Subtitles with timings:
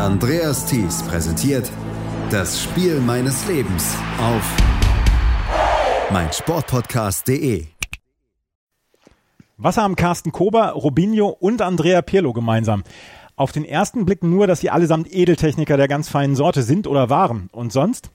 [0.00, 1.70] Andreas Thies präsentiert
[2.30, 4.56] das Spiel meines Lebens auf
[6.10, 7.66] meinsportpodcast.de.
[9.56, 12.82] Was haben Carsten Kober, Robinho und Andrea Pirlo gemeinsam?
[13.36, 17.10] Auf den ersten Blick nur, dass sie allesamt Edeltechniker der ganz feinen Sorte sind oder
[17.10, 17.48] waren.
[17.52, 18.10] Und sonst?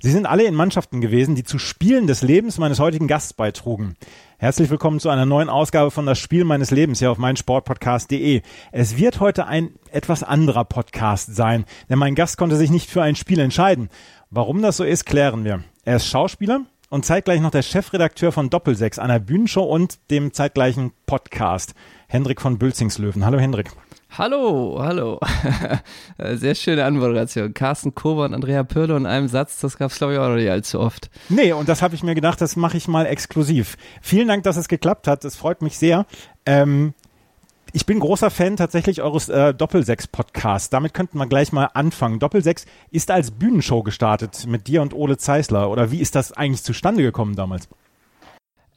[0.00, 3.96] Sie sind alle in Mannschaften gewesen, die zu Spielen des Lebens meines heutigen Gasts beitrugen.
[4.36, 8.42] Herzlich willkommen zu einer neuen Ausgabe von Das Spiel meines Lebens hier auf meinsportpodcast.de.
[8.72, 13.02] Es wird heute ein etwas anderer Podcast sein, denn mein Gast konnte sich nicht für
[13.02, 13.88] ein Spiel entscheiden.
[14.30, 15.64] Warum das so ist, klären wir.
[15.84, 16.60] Er ist Schauspieler
[16.90, 21.74] und zeitgleich noch der Chefredakteur von Doppelsechs, einer Bühnenshow und dem zeitgleichen Podcast.
[22.06, 23.24] Hendrik von Bülzingslöwen.
[23.24, 23.70] Hallo Hendrik.
[24.10, 25.20] Hallo, hallo.
[26.34, 27.52] Sehr schöne Anmoderation.
[27.52, 30.36] Carsten Kober und Andrea Pirlo in einem Satz, das gab es glaube ich auch noch
[30.36, 31.10] nicht allzu oft.
[31.28, 33.76] Nee, und das habe ich mir gedacht, das mache ich mal exklusiv.
[34.00, 35.24] Vielen Dank, dass es geklappt hat.
[35.24, 36.06] Es freut mich sehr.
[36.46, 36.94] Ähm,
[37.72, 40.70] ich bin großer Fan tatsächlich eures äh, Doppelsechs-Podcasts.
[40.70, 42.18] Damit könnten wir gleich mal anfangen.
[42.18, 45.68] Doppelsechs ist als Bühnenshow gestartet mit dir und Ole Zeisler.
[45.68, 47.68] Oder wie ist das eigentlich zustande gekommen damals?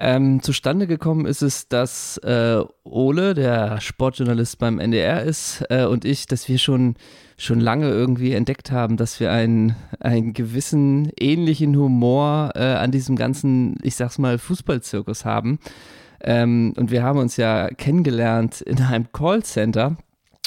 [0.01, 6.05] Ähm, zustande gekommen ist es, dass äh, Ole, der Sportjournalist beim NDR ist, äh, und
[6.05, 6.95] ich, dass wir schon,
[7.37, 13.17] schon lange irgendwie entdeckt haben, dass wir einen, einen gewissen ähnlichen Humor äh, an diesem
[13.17, 15.59] ganzen, ich sag's mal, Fußballzirkus haben.
[16.21, 19.97] Ähm, und wir haben uns ja kennengelernt in einem Callcenter.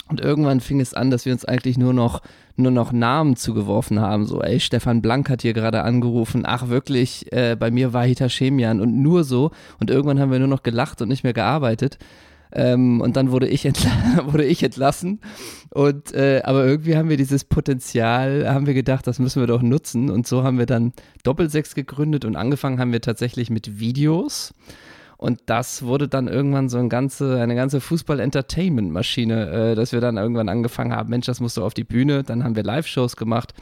[0.08, 2.22] Und irgendwann fing es an, dass wir uns eigentlich nur noch
[2.56, 4.26] nur noch Namen zugeworfen haben.
[4.26, 6.42] So, ey, Stefan Blank hat hier gerade angerufen.
[6.44, 9.50] Ach, wirklich, äh, bei mir war Hita Chemian und nur so.
[9.80, 11.98] Und irgendwann haben wir nur noch gelacht und nicht mehr gearbeitet.
[12.54, 13.64] Ähm, und dann wurde ich,
[14.24, 15.20] wurde ich entlassen.
[15.70, 19.62] Und, äh, aber irgendwie haben wir dieses Potenzial, haben wir gedacht, das müssen wir doch
[19.62, 20.10] nutzen.
[20.10, 20.92] Und so haben wir dann
[21.22, 24.52] Doppelsechs gegründet und angefangen haben wir tatsächlich mit Videos.
[25.22, 30.16] Und das wurde dann irgendwann so ein ganze, eine ganze Fußball-Entertainment-Maschine, äh, dass wir dann
[30.16, 32.24] irgendwann angefangen haben, Mensch, das musst du auf die Bühne.
[32.24, 33.54] Dann haben wir Live-Shows gemacht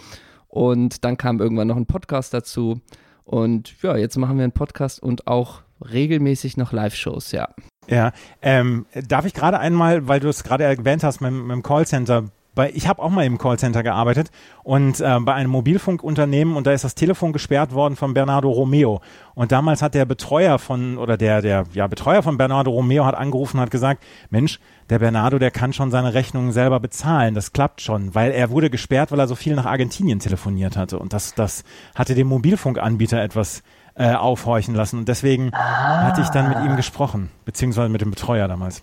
[0.49, 2.81] und dann kam irgendwann noch ein Podcast dazu.
[3.25, 7.51] Und ja, jetzt machen wir einen Podcast und auch regelmäßig noch Live-Shows, ja.
[7.89, 11.63] Ja, ähm, darf ich gerade einmal, weil du es gerade erwähnt hast mit, mit dem
[11.63, 14.31] Callcenter, weil ich habe auch mal im Callcenter gearbeitet
[14.63, 19.01] und äh, bei einem Mobilfunkunternehmen und da ist das Telefon gesperrt worden von Bernardo Romeo
[19.35, 23.15] und damals hat der Betreuer von oder der der ja Betreuer von Bernardo Romeo hat
[23.15, 27.53] angerufen und hat gesagt, Mensch, der Bernardo, der kann schon seine Rechnungen selber bezahlen, das
[27.53, 31.13] klappt schon, weil er wurde gesperrt, weil er so viel nach Argentinien telefoniert hatte und
[31.13, 33.63] das das hatte dem Mobilfunkanbieter etwas
[33.95, 36.05] äh, aufhorchen lassen und deswegen ah.
[36.05, 38.83] hatte ich dann mit ihm gesprochen, beziehungsweise mit dem Betreuer damals.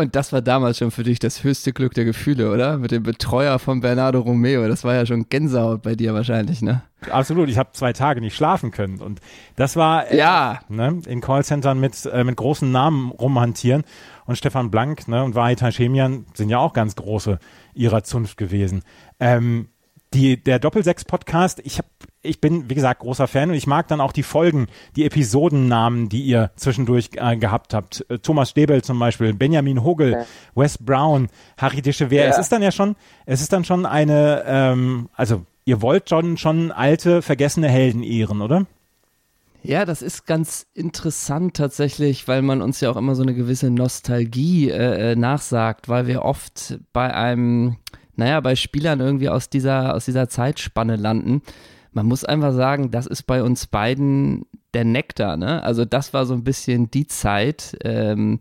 [0.00, 2.78] Und das war damals schon für dich das höchste Glück der Gefühle, oder?
[2.78, 4.66] Mit dem Betreuer von Bernardo Romeo.
[4.66, 6.82] Das war ja schon Gänsehaut bei dir wahrscheinlich, ne?
[7.10, 7.48] Absolut.
[7.48, 8.98] Ich habe zwei Tage nicht schlafen können.
[8.98, 9.20] Und
[9.56, 10.60] das war äh, ja.
[10.68, 13.84] ne, in Callcentern mit, äh, mit großen Namen rumhantieren.
[14.24, 17.38] Und Stefan Blank ne, und Wahid Hashemian sind ja auch ganz große
[17.74, 18.82] ihrer Zunft gewesen.
[19.18, 19.68] Ähm,
[20.14, 21.86] die, der Doppelsechs-Podcast, ich, hab,
[22.22, 24.66] ich bin, wie gesagt, großer Fan und ich mag dann auch die Folgen,
[24.96, 28.04] die Episodennamen, die ihr zwischendurch äh, gehabt habt.
[28.08, 30.26] Äh, Thomas Stebel zum Beispiel, Benjamin Hogel, ja.
[30.54, 32.14] Wes Brown, Harry Dechever.
[32.14, 32.24] Ja.
[32.24, 36.36] Es ist dann ja schon, es ist dann schon eine, ähm, also ihr wollt schon,
[36.36, 38.66] schon alte, vergessene Helden ehren, oder?
[39.62, 43.70] Ja, das ist ganz interessant tatsächlich, weil man uns ja auch immer so eine gewisse
[43.70, 47.76] Nostalgie äh, äh nachsagt, weil wir oft bei einem
[48.16, 51.42] naja, bei Spielern irgendwie aus dieser, aus dieser Zeitspanne landen.
[51.92, 55.62] Man muss einfach sagen, das ist bei uns beiden der Nektar, ne?
[55.62, 58.40] Also das war so ein bisschen die Zeit, ähm,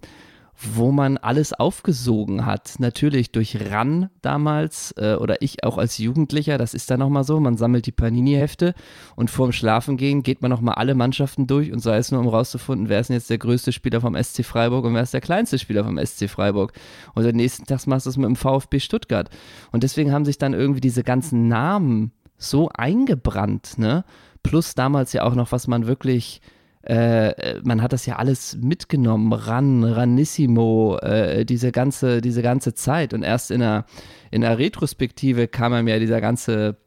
[0.62, 2.76] wo man alles aufgesogen hat.
[2.80, 7.40] Natürlich durch RAN damals äh, oder ich auch als Jugendlicher, das ist dann nochmal so,
[7.40, 8.74] man sammelt die Panini-Hefte
[9.16, 12.90] und vorm Schlafengehen geht man nochmal alle Mannschaften durch und sei es nur, um rauszufinden,
[12.90, 15.58] wer ist denn jetzt der größte Spieler vom SC Freiburg und wer ist der kleinste
[15.60, 16.74] Spieler vom SC Freiburg.
[17.16, 19.30] Und am nächsten Tag machst du es mit dem VfB Stuttgart.
[19.72, 24.04] Und deswegen haben sich dann irgendwie diese ganzen Namen so eingebrannt, ne?
[24.44, 26.42] Plus damals ja auch noch, was man wirklich
[26.84, 33.14] äh, man hat das ja alles mitgenommen, Ran, Ranissimo, äh, diese, ganze, diese ganze Zeit.
[33.14, 33.86] Und erst in der,
[34.32, 36.78] in der Retrospektive kam einem ja dieser ganze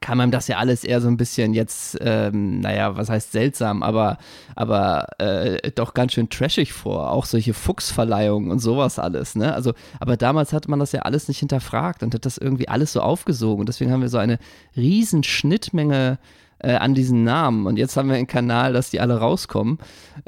[0.00, 3.82] kam einem das ja alles eher so ein bisschen jetzt, ähm, naja, was heißt seltsam,
[3.82, 4.16] aber,
[4.56, 7.10] aber äh, doch ganz schön trashig vor.
[7.10, 9.52] Auch solche Fuchsverleihungen und sowas alles, ne?
[9.52, 12.92] Also, aber damals hat man das ja alles nicht hinterfragt und hat das irgendwie alles
[12.92, 13.60] so aufgesogen.
[13.60, 14.38] Und deswegen haben wir so eine
[14.76, 17.66] riesen Schnittmenge äh, an diesen Namen.
[17.66, 19.78] Und jetzt haben wir einen Kanal, dass die alle rauskommen.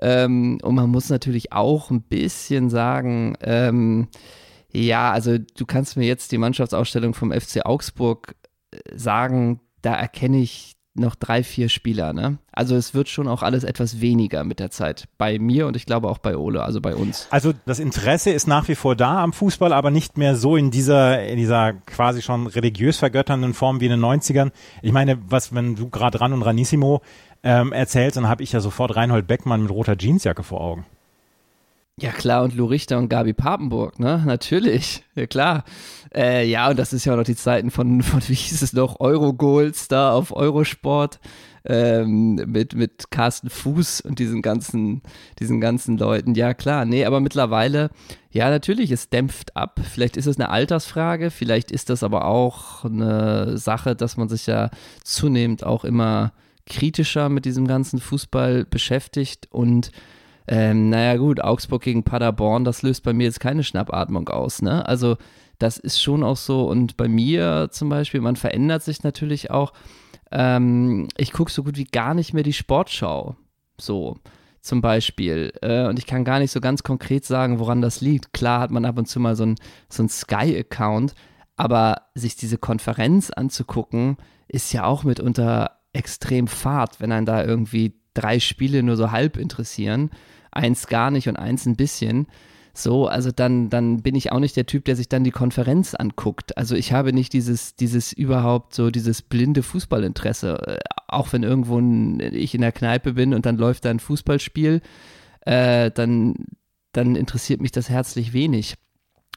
[0.00, 4.08] Ähm, und man muss natürlich auch ein bisschen sagen, ähm,
[4.72, 8.34] ja, also du kannst mir jetzt die Mannschaftsausstellung vom FC Augsburg
[8.94, 12.12] sagen, da erkenne ich noch drei, vier Spieler.
[12.12, 12.38] Ne?
[12.52, 15.08] Also es wird schon auch alles etwas weniger mit der Zeit.
[15.18, 17.26] Bei mir und ich glaube auch bei Ole, also bei uns.
[17.30, 20.70] Also das Interesse ist nach wie vor da am Fußball, aber nicht mehr so in
[20.70, 24.52] dieser, in dieser quasi schon religiös vergötternden Form wie in den 90ern.
[24.82, 27.02] Ich meine, was, wenn du gerade Ran und Ranissimo
[27.42, 30.86] ähm, erzählst, dann habe ich ja sofort Reinhold Beckmann mit roter Jeansjacke vor Augen.
[32.00, 34.22] Ja klar, und Lou Richter und Gabi Papenburg, ne?
[34.26, 35.64] Natürlich, ja klar.
[36.12, 38.72] Äh, ja, und das ist ja auch noch die Zeiten von, von wie hieß es
[38.72, 41.20] noch, Eurogoals da auf Eurosport
[41.64, 45.02] ähm, mit, mit Carsten Fuß und diesen ganzen,
[45.38, 46.34] diesen ganzen Leuten.
[46.34, 47.90] Ja klar, nee, aber mittlerweile,
[48.30, 49.80] ja natürlich, es dämpft ab.
[49.82, 54.46] Vielleicht ist es eine Altersfrage, vielleicht ist das aber auch eine Sache, dass man sich
[54.48, 54.70] ja
[55.04, 56.32] zunehmend auch immer
[56.66, 59.90] kritischer mit diesem ganzen Fußball beschäftigt und
[60.46, 64.62] ähm, naja gut, Augsburg gegen Paderborn, das löst bei mir jetzt keine Schnappatmung aus.
[64.62, 64.86] Ne?
[64.86, 65.16] Also
[65.58, 66.68] das ist schon auch so.
[66.68, 69.72] Und bei mir zum Beispiel, man verändert sich natürlich auch.
[70.30, 73.36] Ähm, ich gucke so gut wie gar nicht mehr die Sportschau.
[73.80, 74.18] So
[74.60, 75.52] zum Beispiel.
[75.62, 78.32] Äh, und ich kann gar nicht so ganz konkret sagen, woran das liegt.
[78.32, 79.56] Klar hat man ab und zu mal so einen
[79.88, 81.14] so Sky-Account,
[81.56, 84.16] aber sich diese Konferenz anzugucken,
[84.48, 89.36] ist ja auch mitunter extrem fad, wenn einen da irgendwie drei Spiele nur so halb
[89.36, 90.10] interessieren
[90.54, 92.26] eins gar nicht und eins ein bisschen.
[92.76, 95.94] So, also dann, dann bin ich auch nicht der Typ, der sich dann die Konferenz
[95.94, 96.56] anguckt.
[96.58, 100.58] Also ich habe nicht dieses, dieses überhaupt so, dieses blinde Fußballinteresse.
[100.66, 104.00] Äh, auch wenn irgendwo ein, ich in der Kneipe bin und dann läuft da ein
[104.00, 104.80] Fußballspiel,
[105.42, 106.34] äh, dann,
[106.92, 108.74] dann interessiert mich das herzlich wenig.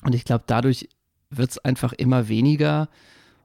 [0.04, 0.90] Und ich glaube, dadurch
[1.30, 2.90] wird es einfach immer weniger.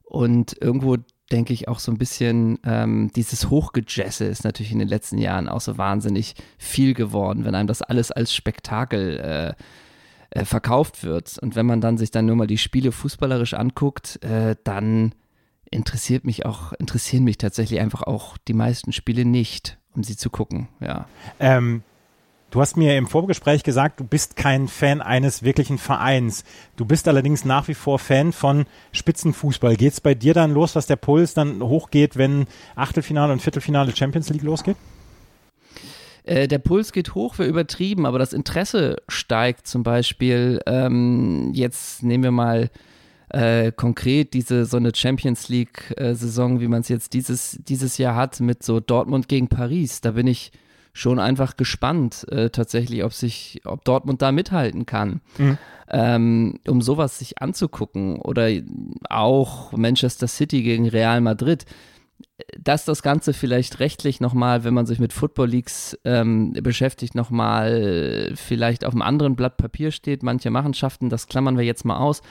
[0.04, 0.96] Und irgendwo
[1.32, 5.48] denke ich, auch so ein bisschen ähm, dieses Hochgejesse ist natürlich in den letzten Jahren
[5.48, 11.38] auch so wahnsinnig viel geworden, wenn einem das alles als Spektakel äh, äh, verkauft wird.
[11.38, 15.14] Und wenn man dann sich dann nur mal die Spiele fußballerisch anguckt, äh, dann
[15.70, 20.30] interessiert mich auch, interessieren mich tatsächlich einfach auch die meisten Spiele nicht, um sie zu
[20.30, 21.06] gucken, ja.
[21.40, 21.82] Ähm,
[22.52, 26.44] Du hast mir im Vorgespräch gesagt, du bist kein Fan eines wirklichen Vereins.
[26.76, 29.74] Du bist allerdings nach wie vor Fan von Spitzenfußball.
[29.76, 32.44] Geht es bei dir dann los, dass der Puls dann hochgeht, wenn
[32.76, 34.76] Achtelfinale und Viertelfinale Champions League losgeht?
[36.24, 40.60] Äh, der Puls geht hoch, wäre übertrieben, aber das Interesse steigt zum Beispiel.
[40.66, 42.70] Ähm, jetzt nehmen wir mal
[43.30, 48.14] äh, konkret diese so eine Champions League-Saison, äh, wie man es jetzt dieses, dieses Jahr
[48.14, 50.02] hat, mit so Dortmund gegen Paris.
[50.02, 50.52] Da bin ich
[50.92, 55.20] schon einfach gespannt, äh, tatsächlich, ob sich, ob Dortmund da mithalten kann.
[55.38, 55.58] Mhm.
[55.88, 58.16] Ähm, um sowas sich anzugucken.
[58.20, 58.50] Oder
[59.08, 61.64] auch Manchester City gegen Real Madrid.
[62.58, 68.32] Dass das Ganze vielleicht rechtlich nochmal, wenn man sich mit Football Leagues ähm, beschäftigt, nochmal
[68.34, 70.22] vielleicht auf einem anderen Blatt Papier steht.
[70.22, 72.22] Manche Machenschaften, das klammern wir jetzt mal aus.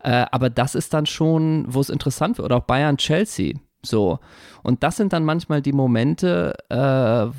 [0.00, 2.46] Äh, aber das ist dann schon, wo es interessant wird.
[2.46, 4.18] Oder auch Bayern-Chelsea so.
[4.62, 6.76] Und das sind dann manchmal die Momente, äh,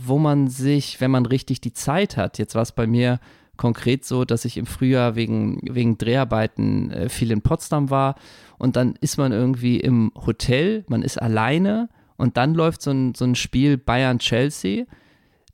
[0.05, 3.19] wo man sich, wenn man richtig die Zeit hat, jetzt war es bei mir
[3.57, 8.15] konkret so, dass ich im Frühjahr wegen, wegen Dreharbeiten äh, viel in Potsdam war
[8.57, 13.13] und dann ist man irgendwie im Hotel, man ist alleine und dann läuft so ein,
[13.15, 14.85] so ein Spiel Bayern-Chelsea.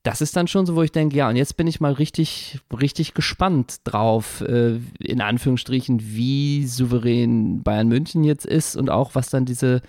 [0.03, 2.59] Das ist dann schon so, wo ich denke, ja, und jetzt bin ich mal richtig,
[2.79, 9.31] richtig gespannt drauf, äh, in Anführungsstrichen, wie souverän Bayern München jetzt ist und auch was
[9.31, 9.81] dann diese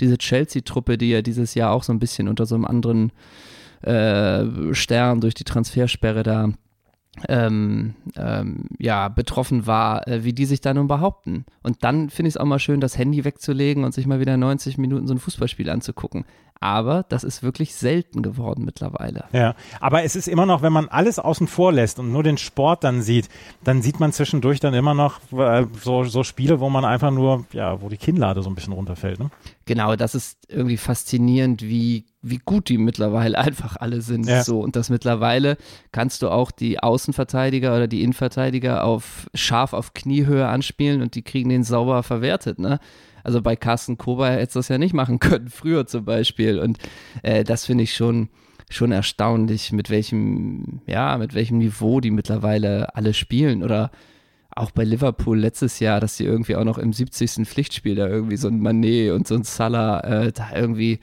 [0.00, 3.12] diese Chelsea-Truppe, die ja dieses Jahr auch so ein bisschen unter so einem anderen
[3.82, 6.50] äh, Stern durch die Transfersperre da
[7.28, 11.44] ähm, ähm, ja, betroffen war, äh, wie die sich da nun behaupten.
[11.62, 14.36] Und dann finde ich es auch mal schön, das Handy wegzulegen und sich mal wieder
[14.36, 16.24] 90 Minuten so ein Fußballspiel anzugucken
[16.60, 19.24] aber das ist wirklich selten geworden mittlerweile.
[19.32, 22.38] Ja, aber es ist immer noch, wenn man alles außen vor lässt und nur den
[22.38, 23.28] Sport dann sieht,
[23.64, 27.46] dann sieht man zwischendurch dann immer noch äh, so, so Spiele, wo man einfach nur,
[27.52, 29.20] ja, wo die Kinnlade so ein bisschen runterfällt.
[29.20, 29.30] Ne?
[29.64, 34.26] Genau, das ist irgendwie faszinierend, wie wie gut die mittlerweile einfach alle sind.
[34.26, 34.42] Ja.
[34.42, 35.56] So und das mittlerweile
[35.92, 41.22] kannst du auch die Außenverteidiger oder die Innenverteidiger auf scharf auf Kniehöhe anspielen und die
[41.22, 42.58] kriegen den sauber verwertet.
[42.58, 42.78] Ne?
[43.26, 46.58] Also bei Carsten Kober hätte es das ja nicht machen können, früher zum Beispiel.
[46.58, 46.78] Und
[47.22, 48.28] äh, das finde ich schon,
[48.70, 53.64] schon erstaunlich, mit welchem, ja, mit welchem Niveau die mittlerweile alle spielen.
[53.64, 53.90] Oder
[54.54, 57.46] auch bei Liverpool letztes Jahr, dass sie irgendwie auch noch im 70.
[57.48, 61.00] Pflichtspiel da irgendwie so ein Manet und so ein Salah äh, da irgendwie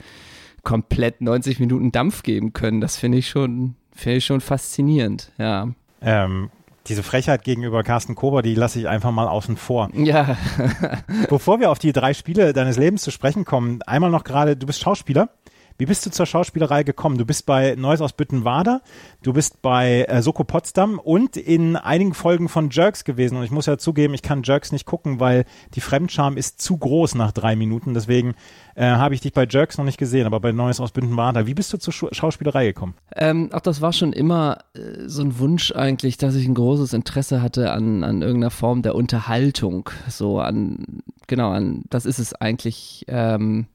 [0.64, 2.82] komplett 90 Minuten Dampf geben können.
[2.82, 5.70] Das finde ich schon, finde ich schon faszinierend, ja.
[6.02, 6.50] Ähm,
[6.88, 9.90] diese Frechheit gegenüber Carsten Kober, die lasse ich einfach mal außen vor.
[9.94, 10.38] Ja.
[11.30, 14.66] Bevor wir auf die drei Spiele deines Lebens zu sprechen kommen, einmal noch gerade, du
[14.66, 15.30] bist Schauspieler.
[15.78, 17.18] Wie bist du zur Schauspielerei gekommen?
[17.18, 18.82] Du bist bei Neues aus Büttenwader,
[19.24, 23.38] du bist bei äh, Soko Potsdam und in einigen Folgen von Jerks gewesen.
[23.38, 26.78] Und ich muss ja zugeben, ich kann Jerks nicht gucken, weil die Fremdscham ist zu
[26.78, 27.94] groß nach drei Minuten.
[27.94, 28.36] Deswegen
[28.76, 31.48] äh, habe ich dich bei Jerks noch nicht gesehen, aber bei Neues aus Büttenwader.
[31.48, 32.94] Wie bist du zur Sch Schauspielerei gekommen?
[33.16, 36.94] Ähm, auch das war schon immer äh, so ein Wunsch eigentlich, dass ich ein großes
[36.94, 39.90] Interesse hatte an, an irgendeiner Form der Unterhaltung.
[40.08, 43.06] So an, genau, an, das ist es eigentlich.
[43.08, 43.68] Ähm,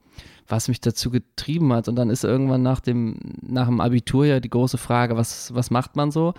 [0.49, 1.89] was mich dazu getrieben hat.
[1.89, 5.71] Und dann ist irgendwann nach dem, nach dem Abitur ja die große Frage, was, was
[5.71, 6.35] macht man so?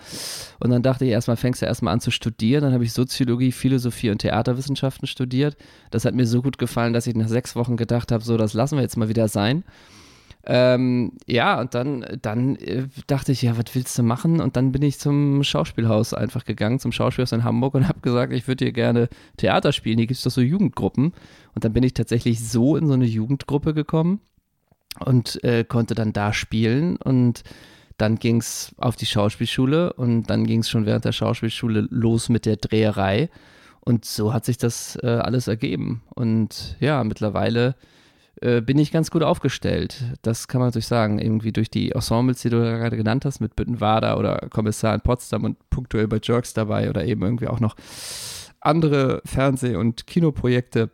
[0.58, 2.62] Und dann dachte ich erstmal, fängst du erstmal an zu studieren.
[2.62, 5.56] Dann habe ich Soziologie, Philosophie und Theaterwissenschaften studiert.
[5.90, 8.52] Das hat mir so gut gefallen, dass ich nach sechs Wochen gedacht habe, so, das
[8.54, 9.64] lassen wir jetzt mal wieder sein.
[10.44, 14.40] Ähm, ja, und dann, dann äh, dachte ich, ja, was willst du machen?
[14.40, 18.32] Und dann bin ich zum Schauspielhaus einfach gegangen, zum Schauspielhaus in Hamburg und habe gesagt,
[18.32, 19.98] ich würde hier gerne Theater spielen.
[19.98, 21.12] Hier gibt es doch so Jugendgruppen.
[21.54, 24.20] Und dann bin ich tatsächlich so in so eine Jugendgruppe gekommen
[25.04, 26.96] und äh, konnte dann da spielen.
[26.96, 27.42] Und
[27.98, 32.30] dann ging es auf die Schauspielschule und dann ging es schon während der Schauspielschule los
[32.30, 33.28] mit der Dreherei.
[33.80, 36.02] Und so hat sich das äh, alles ergeben.
[36.14, 37.74] Und ja, mittlerweile
[38.40, 40.02] bin ich ganz gut aufgestellt.
[40.22, 43.54] Das kann man natürlich sagen, irgendwie durch die Ensembles, die du gerade genannt hast, mit
[43.54, 47.76] Büttenwader oder Kommissar in Potsdam und punktuell bei Jerks dabei oder eben irgendwie auch noch
[48.60, 50.90] andere Fernseh- und Kinoprojekte.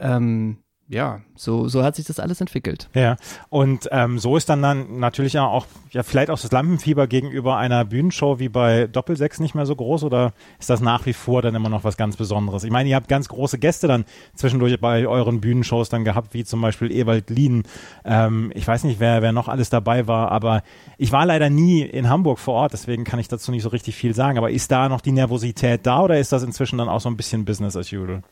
[0.00, 0.58] Ähm,
[0.92, 2.90] ja, so, so hat sich das alles entwickelt.
[2.94, 3.16] Ja,
[3.48, 7.86] und ähm, so ist dann dann natürlich auch, ja, vielleicht auch das Lampenfieber gegenüber einer
[7.86, 11.54] Bühnenshow wie bei Doppelsechs nicht mehr so groß oder ist das nach wie vor dann
[11.54, 12.62] immer noch was ganz Besonderes?
[12.64, 16.44] Ich meine, ihr habt ganz große Gäste dann zwischendurch bei euren Bühnenshows dann gehabt, wie
[16.44, 17.62] zum Beispiel Ewald Lien.
[18.04, 20.62] Ähm, ich weiß nicht, wer, wer noch alles dabei war, aber
[20.98, 23.96] ich war leider nie in Hamburg vor Ort, deswegen kann ich dazu nicht so richtig
[23.96, 24.36] viel sagen.
[24.36, 27.16] Aber ist da noch die Nervosität da oder ist das inzwischen dann auch so ein
[27.16, 28.22] bisschen Business as usual?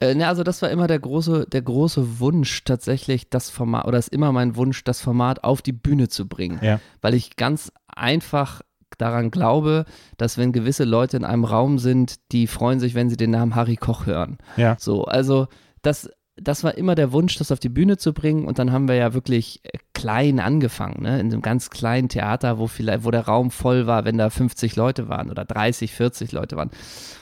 [0.00, 3.98] Äh, ne, also das war immer der große, der große Wunsch tatsächlich, das Format, oder
[3.98, 6.58] ist immer mein Wunsch, das Format auf die Bühne zu bringen.
[6.62, 6.80] Ja.
[7.00, 8.60] Weil ich ganz einfach
[8.98, 9.84] daran glaube,
[10.16, 13.54] dass wenn gewisse Leute in einem Raum sind, die freuen sich, wenn sie den Namen
[13.54, 14.38] Harry Koch hören.
[14.56, 14.76] Ja.
[14.78, 15.48] So, also
[15.82, 18.46] das, das war immer der Wunsch, das auf die Bühne zu bringen.
[18.46, 21.20] Und dann haben wir ja wirklich äh, klein angefangen, ne?
[21.20, 24.76] in einem ganz kleinen Theater, wo vielleicht, wo der Raum voll war, wenn da 50
[24.76, 26.70] Leute waren oder 30, 40 Leute waren.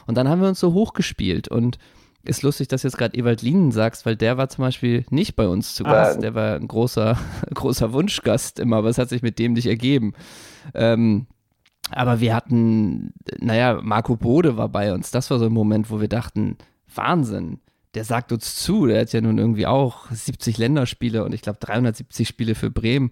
[0.07, 1.79] Und dann haben wir uns so hochgespielt und
[2.25, 5.37] ist lustig, dass du jetzt gerade Ewald Lienen sagst, weil der war zum Beispiel nicht
[5.37, 6.19] bei uns zu Gast.
[6.19, 6.21] Ah.
[6.21, 7.19] Der war ein großer,
[7.55, 10.15] großer Wunschgast immer, aber es hat sich mit dem nicht ergeben.
[10.75, 11.27] Ähm,
[11.91, 15.11] aber wir hatten, naja, Marco Bode war bei uns.
[15.11, 16.57] Das war so ein Moment, wo wir dachten,
[16.95, 17.61] Wahnsinn,
[17.95, 18.87] der sagt uns zu.
[18.87, 23.11] Der hat ja nun irgendwie auch 70 Länderspiele und ich glaube 370 Spiele für Bremen.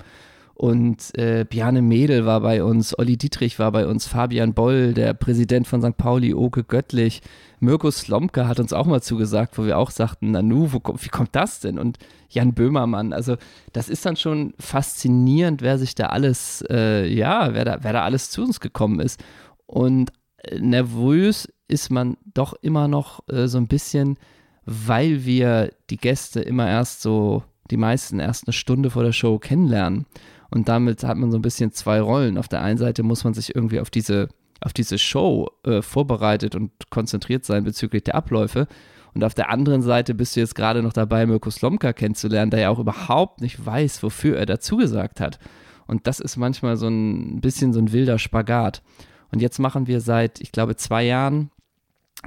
[0.62, 5.12] Und äh, Bjarne Mädel war bei uns, Olli Dietrich war bei uns, Fabian Boll, der
[5.12, 5.96] Präsident von St.
[5.96, 7.20] Pauli, Oke Göttlich,
[7.58, 11.34] Mirko Slomka hat uns auch mal zugesagt, wo wir auch sagten, Nanu, wo, wie kommt
[11.34, 11.80] das denn?
[11.80, 13.38] Und Jan Böhmermann, also
[13.72, 18.04] das ist dann schon faszinierend, wer sich da alles, äh, ja, wer da, wer da
[18.04, 19.20] alles zu uns gekommen ist.
[19.66, 20.12] Und
[20.44, 24.16] äh, nervös ist man doch immer noch äh, so ein bisschen,
[24.64, 27.42] weil wir die Gäste immer erst so,
[27.72, 30.06] die meisten erst eine Stunde vor der Show kennenlernen.
[30.52, 32.36] Und damit hat man so ein bisschen zwei Rollen.
[32.36, 34.28] Auf der einen Seite muss man sich irgendwie auf diese,
[34.60, 38.68] auf diese Show äh, vorbereitet und konzentriert sein bezüglich der Abläufe.
[39.14, 42.60] Und auf der anderen Seite bist du jetzt gerade noch dabei, Mirko Slomka kennenzulernen, der
[42.60, 45.38] ja auch überhaupt nicht weiß, wofür er dazu gesagt hat.
[45.86, 48.82] Und das ist manchmal so ein bisschen so ein wilder Spagat.
[49.30, 51.50] Und jetzt machen wir seit, ich glaube, zwei Jahren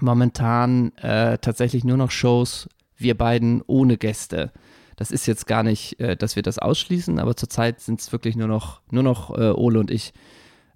[0.02, 2.68] momentan äh, tatsächlich nur noch Shows,
[2.98, 4.52] wir beiden ohne Gäste.
[4.96, 8.36] Das ist jetzt gar nicht, äh, dass wir das ausschließen, aber zurzeit sind es wirklich
[8.36, 10.14] nur noch, nur noch äh, Ole und ich.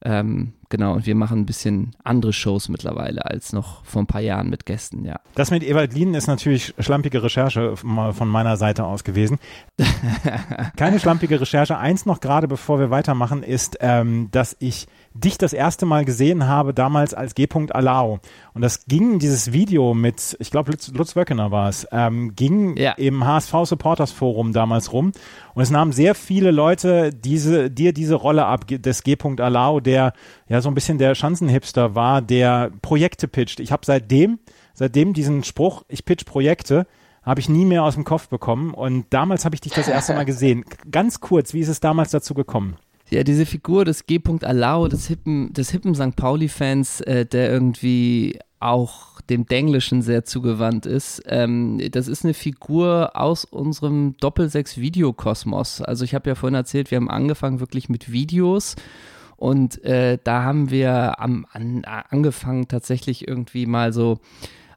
[0.02, 4.22] Ähm, genau, und wir machen ein bisschen andere Shows mittlerweile als noch vor ein paar
[4.22, 5.20] Jahren mit Gästen, ja.
[5.36, 9.40] Das mit Ewald Lien ist natürlich schlampige Recherche von meiner Seite aus gewesen.
[10.78, 11.78] Keine schlampige Recherche.
[11.78, 16.48] Eins noch gerade, bevor wir weitermachen, ist, ähm, dass ich dich das erste Mal gesehen
[16.48, 17.48] habe, damals als G.
[17.70, 18.20] Alao.
[18.54, 22.78] Und das ging, dieses Video mit, ich glaube, Lutz, Lutz Wöckener war es, ähm, ging
[22.78, 22.92] ja.
[22.94, 25.12] im HSV Supporters Forum damals rum.
[25.56, 29.18] Und es nahmen sehr viele Leute diese, dir diese Rolle ab, des G.
[29.40, 30.14] Alao, der
[30.48, 33.60] ja so ein bisschen der Schanzenhipster war, der Projekte pitcht.
[33.60, 34.40] Ich habe seitdem,
[34.74, 36.86] seitdem diesen Spruch, ich pitch Projekte,
[37.24, 38.74] habe ich nie mehr aus dem Kopf bekommen.
[38.74, 40.66] Und damals habe ich dich das erste Mal gesehen.
[40.90, 42.78] Ganz kurz, wie ist es damals dazu gekommen?
[43.10, 44.22] Ja, diese Figur des G.
[44.42, 46.16] Alao, des hippen, des hippen St.
[46.16, 51.24] Pauli-Fans, äh, der irgendwie auch dem Denglischen sehr zugewandt ist.
[51.26, 55.82] Ähm, das ist eine Figur aus unserem Doppelsechs-Videokosmos.
[55.82, 58.76] Also ich habe ja vorhin erzählt, wir haben angefangen wirklich mit Videos
[59.38, 64.20] und äh, da haben wir am, an, angefangen tatsächlich irgendwie mal so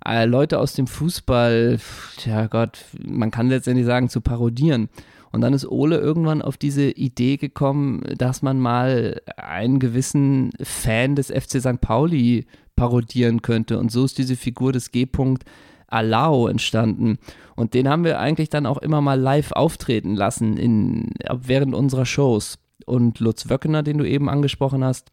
[0.07, 1.79] äh, Leute aus dem Fußball,
[2.25, 4.89] ja Gott, man kann letztendlich sagen, zu parodieren.
[5.33, 11.17] Und dann ist Ole irgendwann auf diese Idee gekommen, dass man mal einen gewissen Fan
[11.17, 11.81] des FC St.
[11.81, 12.47] Pauli
[12.77, 13.79] parodieren könnte.
[13.79, 15.45] Und so ist diese Figur des G-Punkt
[15.89, 17.19] Alao entstanden.
[17.55, 22.07] Und den haben wir eigentlich dann auch immer mal live auftreten lassen in, während unserer
[22.07, 22.59] Shows.
[22.87, 25.13] Und Lutz Wöckener, den du eben angesprochen hast,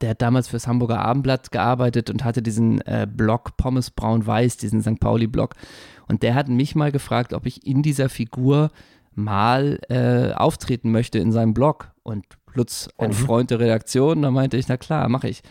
[0.00, 4.82] der hat damals fürs Hamburger Abendblatt gearbeitet und hatte diesen äh, Blog Pommes Braun-Weiß, diesen
[4.82, 4.98] St.
[4.98, 5.54] Pauli-Blog.
[6.08, 8.70] Und der hat mich mal gefragt, ob ich in dieser Figur
[9.16, 11.92] mal äh, auftreten möchte in seinem Blog.
[12.02, 13.14] Und Lutz, ein mhm.
[13.14, 15.42] Freund der Redaktion, da meinte ich, na klar, mache ich.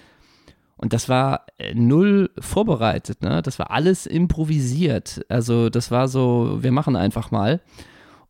[0.78, 3.42] Und das war äh, null vorbereitet, ne?
[3.42, 5.26] Das war alles improvisiert.
[5.30, 7.62] Also das war so, wir machen einfach mal.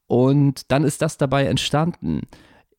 [0.08, 2.22] Und dann ist das dabei entstanden.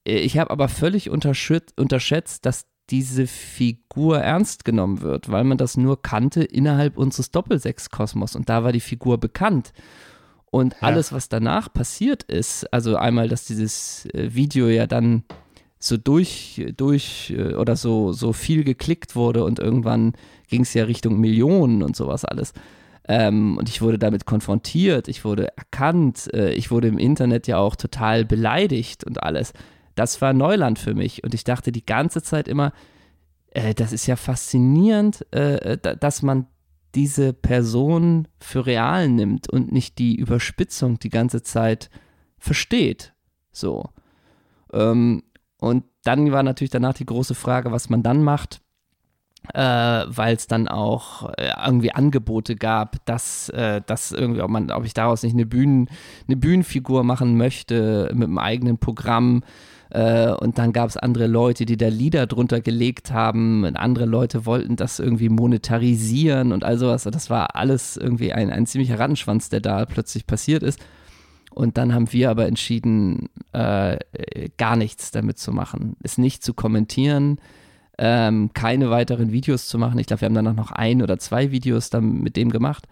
[0.06, 5.76] Äh, ich habe aber völlig unterschätzt, dass diese Figur ernst genommen wird, weil man das
[5.76, 8.36] nur kannte innerhalb unseres Doppelsechs-Kosmos.
[8.36, 9.72] Und da war die Figur bekannt.
[10.56, 10.78] Und ja.
[10.80, 15.24] alles, was danach passiert ist, also einmal, dass dieses äh, Video ja dann
[15.78, 20.14] so durch, durch äh, oder so, so viel geklickt wurde und irgendwann
[20.48, 22.54] ging es ja Richtung Millionen und sowas alles.
[23.06, 27.58] Ähm, und ich wurde damit konfrontiert, ich wurde erkannt, äh, ich wurde im Internet ja
[27.58, 29.52] auch total beleidigt und alles.
[29.94, 32.72] Das war Neuland für mich und ich dachte die ganze Zeit immer,
[33.50, 36.46] äh, das ist ja faszinierend, äh, dass man
[36.96, 41.90] diese Person für real nimmt und nicht die Überspitzung die ganze Zeit
[42.38, 43.12] versteht.
[43.52, 43.90] So.
[44.72, 45.22] Ähm,
[45.58, 48.62] und dann war natürlich danach die große Frage, was man dann macht,
[49.52, 54.70] äh, weil es dann auch äh, irgendwie Angebote gab, dass, äh, dass irgendwie, ob, man,
[54.70, 55.88] ob ich daraus nicht eine, Bühnen,
[56.26, 59.44] eine Bühnenfigur machen möchte mit einem eigenen Programm.
[59.90, 63.64] Äh, und dann gab es andere Leute, die da Lieder drunter gelegt haben.
[63.64, 67.04] Und andere Leute wollten das irgendwie monetarisieren und all sowas.
[67.04, 70.80] Das war alles irgendwie ein, ein ziemlicher Rattenschwanz, der da plötzlich passiert ist.
[71.50, 73.96] Und dann haben wir aber entschieden, äh,
[74.58, 77.38] gar nichts damit zu machen, es nicht zu kommentieren,
[77.96, 79.98] ähm, keine weiteren Videos zu machen.
[79.98, 82.86] Ich glaube, wir haben dann noch ein oder zwei Videos dann mit dem gemacht.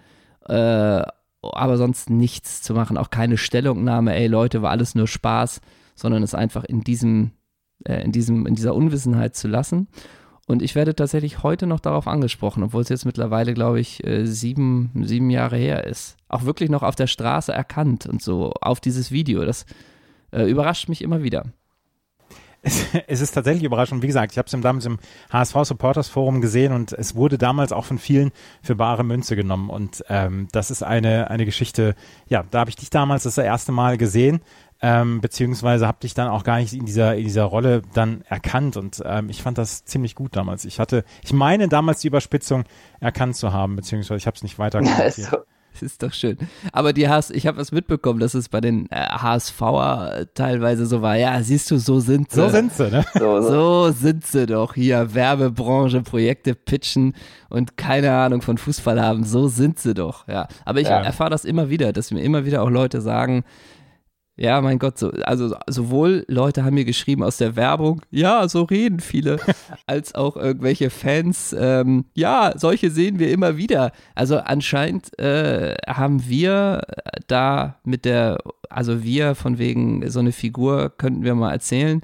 [0.49, 1.03] Äh,
[1.43, 5.61] aber sonst nichts zu machen, auch keine Stellungnahme, ey Leute, war alles nur Spaß,
[5.95, 7.33] sondern es einfach in diesem,
[7.85, 9.89] äh, in diesem, in dieser Unwissenheit zu lassen.
[10.47, 14.27] Und ich werde tatsächlich heute noch darauf angesprochen, obwohl es jetzt mittlerweile, glaube ich, äh,
[14.27, 16.17] sieben, sieben Jahre her ist.
[16.29, 19.45] Auch wirklich noch auf der Straße erkannt und so auf dieses Video.
[19.45, 19.65] Das
[20.33, 21.45] äh, überrascht mich immer wieder.
[22.65, 24.03] Es, es ist tatsächlich überraschend.
[24.03, 24.99] Wie gesagt, ich habe es damals im
[25.31, 29.71] HSV Supporters Forum gesehen und es wurde damals auch von vielen für bare Münze genommen.
[29.71, 31.95] Und ähm, das ist eine, eine Geschichte,
[32.27, 34.41] ja, da habe ich dich damals das erste Mal gesehen
[34.85, 38.77] ähm, beziehungsweise habe dich dann auch gar nicht in dieser, in dieser Rolle dann erkannt
[38.77, 40.67] und ähm, ich fand das ziemlich gut damals.
[40.67, 42.65] Ich hatte, ich meine damals die Überspitzung
[43.01, 45.47] erkannt zu haben, beziehungsweise ich habe es nicht weiter kommentiert.
[45.75, 46.39] Das ist doch schön.
[46.73, 51.03] Aber die HS, ich habe was mitbekommen, dass es bei den äh, HSVer teilweise so
[51.03, 51.17] war.
[51.17, 52.41] Ja, siehst du, so sind sie.
[52.41, 53.05] So sind sie, ne?
[53.15, 53.49] So, so.
[53.49, 55.15] so sind sie doch hier.
[55.15, 57.15] Werbebranche, Projekte pitchen
[57.49, 59.25] und keine Ahnung von Fußball haben.
[59.25, 60.49] So sind sie doch, ja.
[60.65, 61.01] Aber ich ja.
[61.01, 63.45] erfahre das immer wieder, dass mir immer wieder auch Leute sagen,
[64.37, 68.63] ja, mein Gott, so, also sowohl Leute haben mir geschrieben aus der Werbung, ja, so
[68.63, 69.39] reden viele,
[69.87, 73.93] als auch irgendwelche Fans, ähm, ja, solche sehen wir immer wieder.
[74.17, 76.83] Also anscheinend äh, haben wir
[77.29, 82.01] da mit der, also wir von wegen so eine Figur könnten wir mal erzählen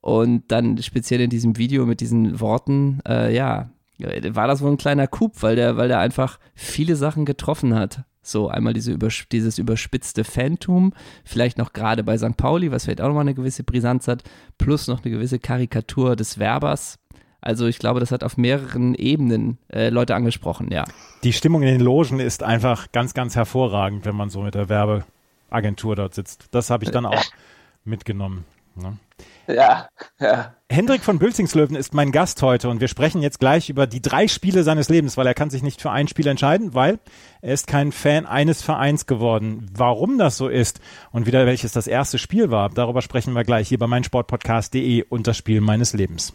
[0.00, 4.78] und dann speziell in diesem Video mit diesen Worten, äh, ja, war das wohl ein
[4.78, 8.04] kleiner Coup, weil der, weil der einfach viele Sachen getroffen hat.
[8.30, 10.92] So einmal diese übers dieses überspitzte Phantom,
[11.24, 12.36] vielleicht noch gerade bei St.
[12.36, 14.22] Pauli, was vielleicht auch nochmal eine gewisse Brisanz hat,
[14.58, 16.98] plus noch eine gewisse Karikatur des Werbers.
[17.40, 20.84] Also ich glaube, das hat auf mehreren Ebenen äh, Leute angesprochen, ja.
[21.22, 24.68] Die Stimmung in den Logen ist einfach ganz, ganz hervorragend, wenn man so mit der
[24.68, 26.48] Werbeagentur dort sitzt.
[26.50, 27.24] Das habe ich dann auch
[27.84, 28.44] mitgenommen.
[28.80, 28.96] Ne?
[29.48, 29.88] Ja,
[30.20, 30.54] ja.
[30.70, 34.28] Hendrik von Bülzingslöwen ist mein Gast heute und wir sprechen jetzt gleich über die drei
[34.28, 36.98] Spiele seines Lebens, weil er kann sich nicht für ein Spiel entscheiden, weil
[37.40, 39.70] er ist kein Fan eines Vereins geworden.
[39.74, 43.68] Warum das so ist und wieder welches das erste Spiel war, darüber sprechen wir gleich
[43.68, 46.34] hier bei meinsportpodcast.de und das Spiel meines Lebens.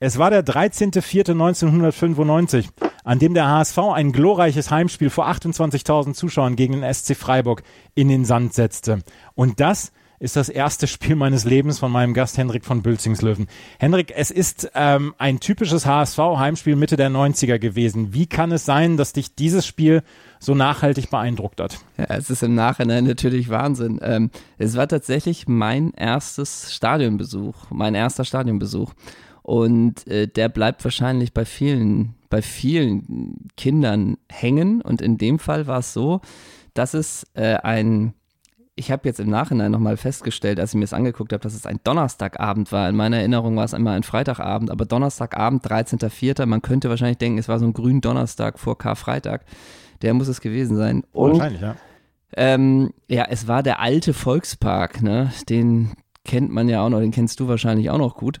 [0.00, 2.66] Es war der 13.04.1995,
[3.04, 7.62] an dem der HSV ein glorreiches Heimspiel vor 28.000 Zuschauern gegen den SC Freiburg
[7.94, 9.04] in den Sand setzte.
[9.36, 13.46] Und das ist das erste Spiel meines Lebens von meinem Gast Henrik von Bülzingslöwen.
[13.78, 18.14] Henrik, es ist ähm, ein typisches HSV-Heimspiel Mitte der 90er gewesen.
[18.14, 20.02] Wie kann es sein, dass dich dieses Spiel
[20.40, 21.78] so nachhaltig beeindruckt hat?
[21.98, 24.00] Ja, es ist im Nachhinein natürlich Wahnsinn.
[24.02, 28.92] Ähm, es war tatsächlich mein erstes Stadionbesuch, mein erster Stadionbesuch.
[29.44, 34.80] Und äh, der bleibt wahrscheinlich bei vielen, bei vielen Kindern hängen.
[34.80, 36.22] Und in dem Fall war es so,
[36.72, 38.14] dass es äh, ein,
[38.74, 41.66] ich habe jetzt im Nachhinein nochmal festgestellt, als ich mir das angeguckt habe, dass es
[41.66, 42.88] ein Donnerstagabend war.
[42.88, 46.46] In meiner Erinnerung war es einmal ein Freitagabend, aber Donnerstagabend, 13.04.
[46.46, 49.44] Man könnte wahrscheinlich denken, es war so ein grünen Donnerstag vor Karfreitag.
[50.00, 51.04] Der muss es gewesen sein.
[51.12, 51.76] Und, wahrscheinlich, ja.
[52.34, 55.34] Ähm, ja, es war der alte Volkspark, ne?
[55.50, 55.92] Den
[56.24, 58.40] kennt man ja auch noch, den kennst du wahrscheinlich auch noch gut.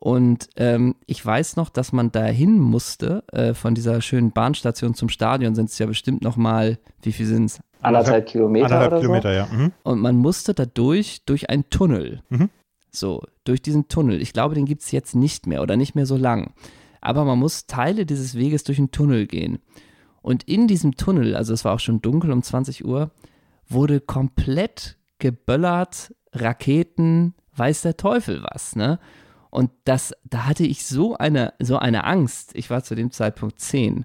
[0.00, 5.10] Und ähm, ich weiß noch, dass man dahin musste, äh, von dieser schönen Bahnstation zum
[5.10, 7.60] Stadion sind es ja bestimmt nochmal, wie viel sind es?
[7.82, 8.64] Anderthalb Kilometer.
[8.64, 9.36] Anderthalb oder Kilometer, so?
[9.36, 9.48] ja.
[9.58, 9.72] Mhm.
[9.82, 12.22] Und man musste dadurch, durch einen Tunnel.
[12.30, 12.48] Mhm.
[12.90, 14.22] So, durch diesen Tunnel.
[14.22, 16.54] Ich glaube, den gibt es jetzt nicht mehr oder nicht mehr so lang.
[17.02, 19.58] Aber man muss Teile dieses Weges durch einen Tunnel gehen.
[20.22, 23.10] Und in diesem Tunnel, also es war auch schon dunkel um 20 Uhr,
[23.68, 28.98] wurde komplett geböllert, Raketen, weiß der Teufel was, ne?
[29.50, 33.60] Und das, da hatte ich so eine, so eine Angst, ich war zu dem Zeitpunkt
[33.60, 34.04] zehn,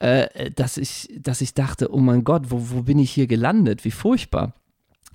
[0.00, 3.84] äh, dass, ich, dass ich dachte, oh mein Gott, wo, wo bin ich hier gelandet?
[3.84, 4.54] Wie furchtbar.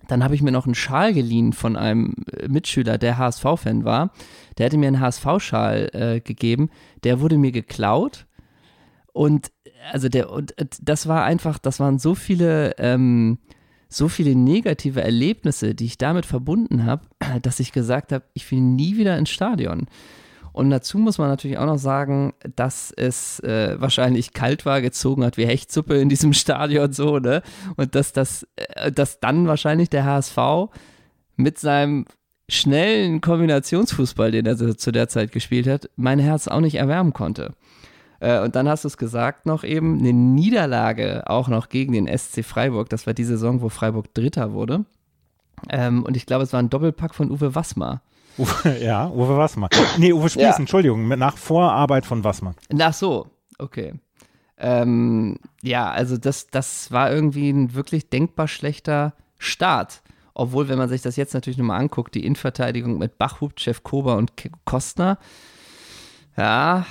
[0.08, 4.12] Dann habe ich mir noch einen Schal geliehen von einem äh, Mitschüler, der HSV-Fan war.
[4.58, 6.70] Der hatte mir einen HSV-Schal äh, gegeben.
[7.04, 8.26] Der wurde mir geklaut.
[9.12, 9.52] Und
[9.92, 13.40] also der, und äh, das war einfach, das waren so viele, ähm,
[13.90, 17.06] so viele negative Erlebnisse, die ich damit verbunden habe,
[17.42, 19.88] dass ich gesagt habe, ich will nie wieder ins Stadion.
[20.54, 25.24] Und dazu muss man natürlich auch noch sagen, dass es äh, wahrscheinlich kalt war, gezogen
[25.24, 27.44] hat wie Hechtsuppe in diesem Stadion so, ne?
[27.76, 30.38] Und dass das, äh, dass dann wahrscheinlich der HSV
[31.36, 32.06] mit seinem
[32.50, 37.54] schnellen Kombinationsfußball, den er zu der Zeit gespielt hat, mein Herz auch nicht erwärmen konnte.
[38.20, 42.08] Äh, und dann hast du es gesagt noch eben, eine Niederlage auch noch gegen den
[42.08, 42.90] SC Freiburg.
[42.90, 44.86] Das war die Saison, wo Freiburg Dritter wurde.
[45.70, 48.02] Ähm, und ich glaube, es war ein Doppelpack von Uwe Wassmer.
[48.38, 49.70] Uwe, ja, Uwe Wassmer.
[49.98, 50.56] Nee, Uwe Spieß, Ja.
[50.58, 52.54] Entschuldigung, nach Vorarbeit von Wassmer.
[52.80, 53.28] Ach so,
[53.58, 53.94] okay.
[54.60, 60.02] Ähm, ja, also das, das war irgendwie ein wirklich denkbar schlechter Start.
[60.34, 64.18] Obwohl, wenn man sich das jetzt natürlich nochmal anguckt, die Innenverteidigung mit Bachhub, Chef Kober
[64.18, 64.34] und
[64.66, 65.18] Kostner,
[66.38, 66.86] ja,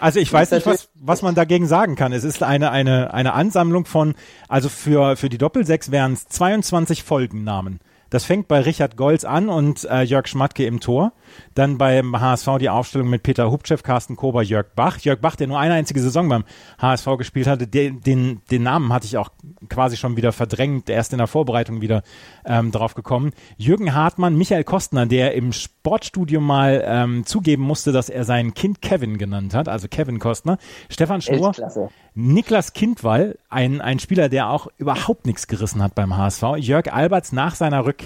[0.00, 2.12] Also ich weiß nicht, was, was man dagegen sagen kann.
[2.12, 4.14] Es ist eine, eine, eine Ansammlung von,
[4.48, 7.80] also für, für die Doppelsechs wären es 22 Folgennamen.
[8.10, 11.12] Das fängt bei Richard Golz an und äh, Jörg Schmatke im Tor.
[11.54, 14.98] Dann beim HSV die Aufstellung mit Peter Hubchev, Carsten Kober, Jörg Bach.
[14.98, 16.44] Jörg Bach, der nur eine einzige Saison beim
[16.78, 19.30] HSV gespielt hatte, den, den, den Namen hatte ich auch
[19.68, 22.02] quasi schon wieder verdrängt, erst in der Vorbereitung wieder
[22.44, 23.32] ähm, drauf gekommen.
[23.56, 28.82] Jürgen Hartmann, Michael Kostner, der im Sportstudio mal ähm, zugeben musste, dass er sein Kind
[28.82, 30.58] Kevin genannt hat, also Kevin Kostner.
[30.88, 31.88] Stefan Schnur, Weltklasse.
[32.14, 36.42] Niklas Kindwall, ein, ein Spieler, der auch überhaupt nichts gerissen hat beim HSV.
[36.56, 37.97] Jörg Alberts nach seiner Rückkehr,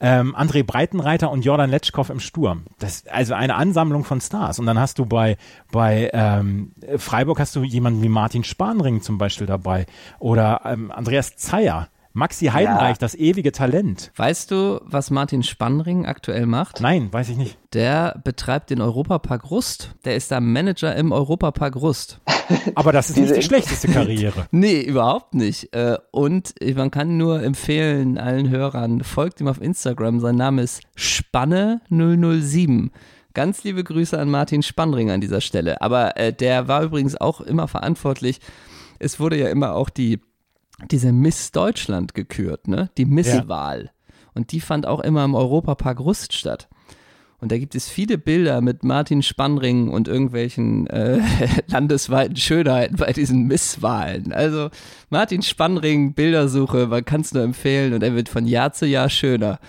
[0.00, 2.64] ähm, André Breitenreiter und Jordan Letschkow im Sturm.
[2.78, 4.58] Das also eine Ansammlung von Stars.
[4.58, 5.36] Und dann hast du bei,
[5.72, 9.86] bei ähm, Freiburg hast du jemanden wie Martin Spanring zum Beispiel dabei
[10.18, 11.88] oder ähm, Andreas Zeyer.
[12.12, 14.10] Maxi Heidenreich, das ewige Talent.
[14.16, 16.80] weißt du, was Martin Spannring aktuell macht?
[16.80, 17.58] Nein, weiß ich nicht.
[17.74, 19.94] Der betreibt den Europapark Rust.
[20.04, 22.20] Der ist da Manager im Europapark Rust.
[22.74, 24.46] Aber das ist nicht die schlechteste Karriere.
[24.50, 25.72] Nee, überhaupt nicht.
[25.74, 30.18] Äh, Und man kann nur empfehlen allen Hörern, folgt ihm auf Instagram.
[30.20, 32.90] Sein Name ist Spanne007.
[33.34, 35.80] Ganz liebe Grüße an Martin Spannring an dieser Stelle.
[35.82, 38.40] Aber äh, der war übrigens auch immer verantwortlich.
[38.98, 40.20] Es wurde ja immer auch die,
[40.90, 42.90] diese Miss Deutschland gekürt, ne?
[42.96, 43.90] Die Misswahl.
[44.34, 46.68] Und die fand auch immer im Europapark Rust statt.
[47.40, 51.20] Und da gibt es viele Bilder mit Martin Spannring und irgendwelchen äh,
[51.68, 54.32] landesweiten Schönheiten bei diesen Misswahlen.
[54.32, 54.70] Also
[55.08, 59.08] Martin Spannring, Bildersuche, man kann es nur empfehlen und er wird von Jahr zu Jahr
[59.08, 59.60] schöner.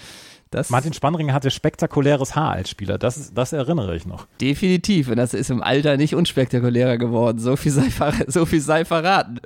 [0.50, 2.98] Das Martin Spannring hatte spektakuläres Haar als Spieler.
[2.98, 4.26] Das, das erinnere ich noch.
[4.42, 5.10] definitiv.
[5.10, 7.38] Und das ist im Alter nicht unspektakulärer geworden.
[7.38, 7.90] So viel sei,
[8.26, 9.40] so viel sei verraten.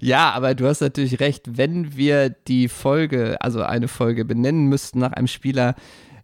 [0.00, 4.98] Ja, aber du hast natürlich recht, wenn wir die Folge, also eine Folge benennen müssten
[4.98, 5.74] nach einem Spieler,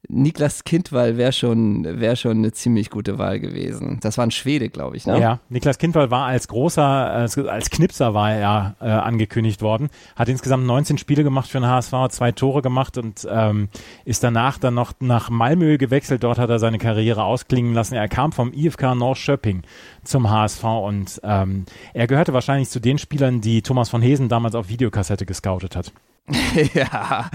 [0.09, 3.99] Niklas Kindwall wäre schon, wär schon eine ziemlich gute Wahl gewesen.
[4.03, 5.21] Das war ein Schwede, glaube ich, ne?
[5.21, 10.29] Ja, Niklas Kindwall war als großer, als, als Knipser war er äh, angekündigt worden, hat
[10.29, 13.69] insgesamt 19 Spiele gemacht für den HSV, zwei Tore gemacht und ähm,
[14.05, 16.23] ist danach dann noch nach Malmö gewechselt.
[16.23, 17.95] Dort hat er seine Karriere ausklingen lassen.
[17.95, 19.63] Er kam vom IFK Norrköping
[20.05, 24.55] zum HSV und ähm, er gehörte wahrscheinlich zu den Spielern, die Thomas von Hesen damals
[24.55, 25.93] auf Videokassette gescoutet hat.
[26.75, 27.31] ja,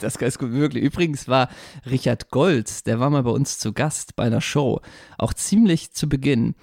[0.00, 0.84] das ist gut möglich.
[0.84, 1.48] Übrigens war
[1.90, 4.80] Richard Golz, der war mal bei uns zu Gast bei einer Show,
[5.16, 6.54] auch ziemlich zu Beginn.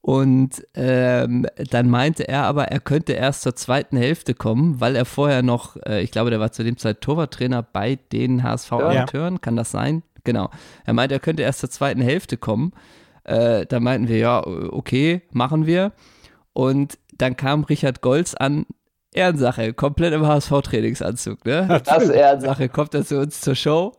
[0.00, 5.04] Und ähm, dann meinte er aber, er könnte erst zur zweiten Hälfte kommen, weil er
[5.04, 9.38] vorher noch, äh, ich glaube, der war zu dem Zeit Torwarttrainer bei den HSV-Amateuren, ja.
[9.38, 10.02] kann das sein?
[10.24, 10.50] Genau.
[10.84, 12.72] Er meinte, er könnte erst zur zweiten Hälfte kommen.
[13.24, 15.92] Äh, da meinten wir, ja, okay, machen wir.
[16.54, 18.64] Und dann kam Richard Golz an
[19.18, 21.82] Ehrensache, komplett im HSV-Trainingsanzug, ne?
[21.84, 23.92] Das Ehrensache, kommt er zu uns zur Show.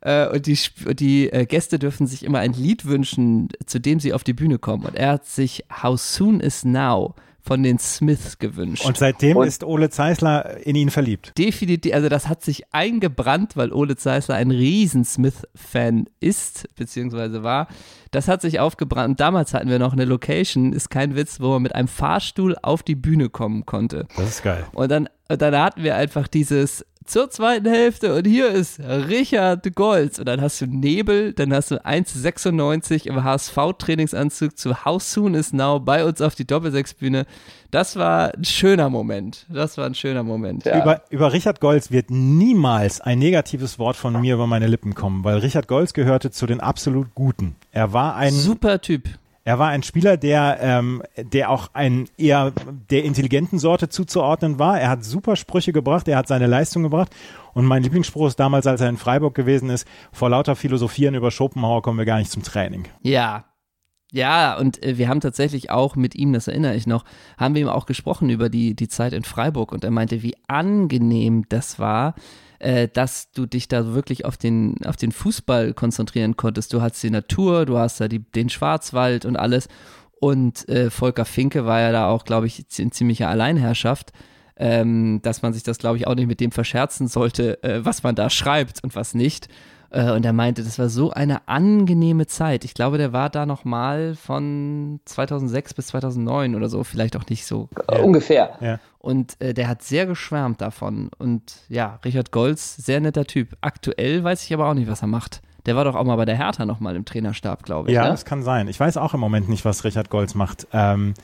[0.00, 0.58] Äh, und die,
[0.94, 4.58] die äh, Gäste dürfen sich immer ein Lied wünschen, zu dem sie auf die Bühne
[4.58, 4.84] kommen.
[4.84, 7.14] Und er hat sich How Soon Is Now
[7.46, 8.84] von den Smiths gewünscht.
[8.84, 11.32] Und seitdem und ist Ole Zeisler in ihn verliebt.
[11.38, 17.68] Definitiv, also das hat sich eingebrannt, weil Ole Zeisler ein riesen Smith-Fan ist, beziehungsweise war.
[18.10, 19.10] Das hat sich aufgebrannt.
[19.10, 22.56] Und damals hatten wir noch eine Location, ist kein Witz, wo man mit einem Fahrstuhl
[22.62, 24.06] auf die Bühne kommen konnte.
[24.16, 24.64] Das ist geil.
[24.72, 29.74] Und dann, und dann hatten wir einfach dieses zur zweiten Hälfte und hier ist Richard
[29.74, 30.18] Golz.
[30.18, 35.52] Und dann hast du Nebel, dann hast du 1,96 im HSV-Trainingsanzug zu How Soon Is
[35.52, 37.26] Now bei uns auf die Doppelsechsbühne.
[37.70, 39.46] Das war ein schöner Moment.
[39.48, 40.64] Das war ein schöner Moment.
[40.64, 40.82] Ja.
[40.82, 45.24] Über, über Richard Golz wird niemals ein negatives Wort von mir über meine Lippen kommen,
[45.24, 47.56] weil Richard Golz gehörte zu den absolut Guten.
[47.70, 49.08] Er war ein super Typ.
[49.46, 52.52] Er war ein Spieler, der, ähm, der auch ein eher
[52.90, 54.80] der intelligenten Sorte zuzuordnen war.
[54.80, 57.14] Er hat super Sprüche gebracht, er hat seine Leistung gebracht.
[57.54, 61.30] Und mein Lieblingsspruch ist damals, als er in Freiburg gewesen ist, vor lauter Philosophieren über
[61.30, 62.88] Schopenhauer kommen wir gar nicht zum Training.
[63.02, 63.44] Ja,
[64.10, 67.04] ja, und äh, wir haben tatsächlich auch mit ihm, das erinnere ich noch,
[67.38, 70.34] haben wir ihm auch gesprochen über die, die Zeit in Freiburg und er meinte, wie
[70.48, 72.16] angenehm das war,
[72.58, 76.72] äh, dass du dich da wirklich auf den, auf den Fußball konzentrieren konntest.
[76.72, 79.68] Du hast die Natur, du hast da die, den Schwarzwald und alles.
[80.18, 84.12] Und äh, Volker Finke war ja da auch, glaube ich, in ziemlicher Alleinherrschaft.
[84.58, 88.02] Ähm, dass man sich das, glaube ich, auch nicht mit dem verscherzen sollte, äh, was
[88.02, 89.48] man da schreibt und was nicht.
[89.96, 92.64] Äh, und er meinte, das war so eine angenehme Zeit.
[92.64, 97.26] Ich glaube, der war da noch mal von 2006 bis 2009 oder so, vielleicht auch
[97.30, 97.70] nicht so.
[97.88, 98.56] Äh, ungefähr.
[98.60, 98.78] Ja.
[98.98, 101.10] Und äh, der hat sehr geschwärmt davon.
[101.18, 103.56] Und ja, Richard Golz, sehr netter Typ.
[103.62, 105.40] Aktuell weiß ich aber auch nicht, was er macht.
[105.64, 107.94] Der war doch auch mal bei der Hertha noch mal im Trainerstab, glaube ich.
[107.94, 108.10] Ja, ne?
[108.10, 108.68] das kann sein.
[108.68, 110.66] Ich weiß auch im Moment nicht, was Richard Golz macht.
[110.72, 111.14] Ähm,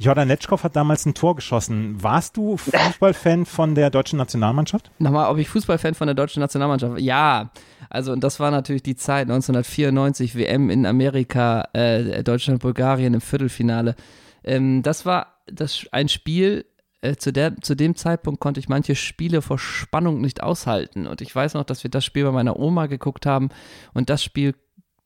[0.00, 2.02] Jordan Letschkow hat damals ein Tor geschossen.
[2.02, 4.90] Warst du Fußballfan von der deutschen Nationalmannschaft?
[4.98, 6.98] Nochmal, ob ich Fußballfan von der deutschen Nationalmannschaft?
[6.98, 7.50] Ja,
[7.90, 13.20] also und das war natürlich die Zeit 1994 WM in Amerika, äh, Deutschland Bulgarien im
[13.20, 13.94] Viertelfinale.
[14.42, 16.64] Ähm, das war das ein Spiel.
[17.02, 21.06] Äh, zu, der, zu dem Zeitpunkt konnte ich manche Spiele vor Spannung nicht aushalten.
[21.06, 23.50] Und ich weiß noch, dass wir das Spiel bei meiner Oma geguckt haben.
[23.92, 24.54] Und das Spiel,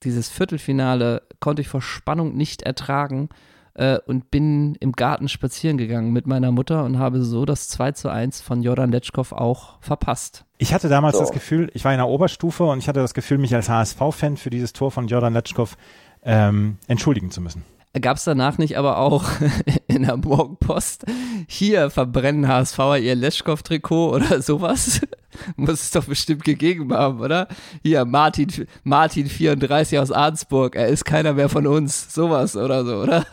[0.05, 3.29] dieses Viertelfinale, konnte ich vor Spannung nicht ertragen
[3.75, 7.93] äh, und bin im Garten spazieren gegangen mit meiner Mutter und habe so das 2
[7.93, 10.45] zu 1 von Jordan Letschkow auch verpasst.
[10.59, 11.21] Ich hatte damals so.
[11.21, 14.37] das Gefühl, ich war in der Oberstufe und ich hatte das Gefühl, mich als HSV-Fan
[14.37, 15.77] für dieses Tor von Jordan Letschkow
[16.23, 17.65] ähm, entschuldigen zu müssen.
[18.01, 19.25] Gab es danach nicht aber auch
[19.87, 21.05] in der Morgenpost,
[21.47, 25.01] hier verbrennen HSVer ihr Leschkow-Trikot oder sowas?
[25.57, 27.49] Muss es doch bestimmt gegeben haben, oder?
[27.83, 28.49] Hier, Martin,
[28.83, 32.13] Martin 34 aus Arnsburg, er ist keiner mehr von uns.
[32.15, 33.27] Sowas oder so, oder?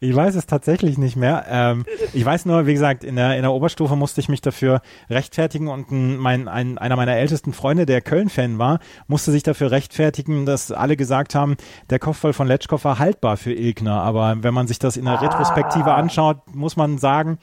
[0.00, 1.44] Ich weiß es tatsächlich nicht mehr.
[1.48, 4.82] Ähm, ich weiß nur, wie gesagt, in der, in der Oberstufe musste ich mich dafür
[5.08, 10.46] rechtfertigen und mein, ein, einer meiner ältesten Freunde, der Köln-Fan war, musste sich dafür rechtfertigen,
[10.46, 11.56] dass alle gesagt haben,
[11.90, 14.02] der Kopfball von Letschkow war haltbar für Ilkner.
[14.02, 15.96] Aber wenn man sich das in der Retrospektive ah.
[15.96, 17.38] anschaut, muss man sagen,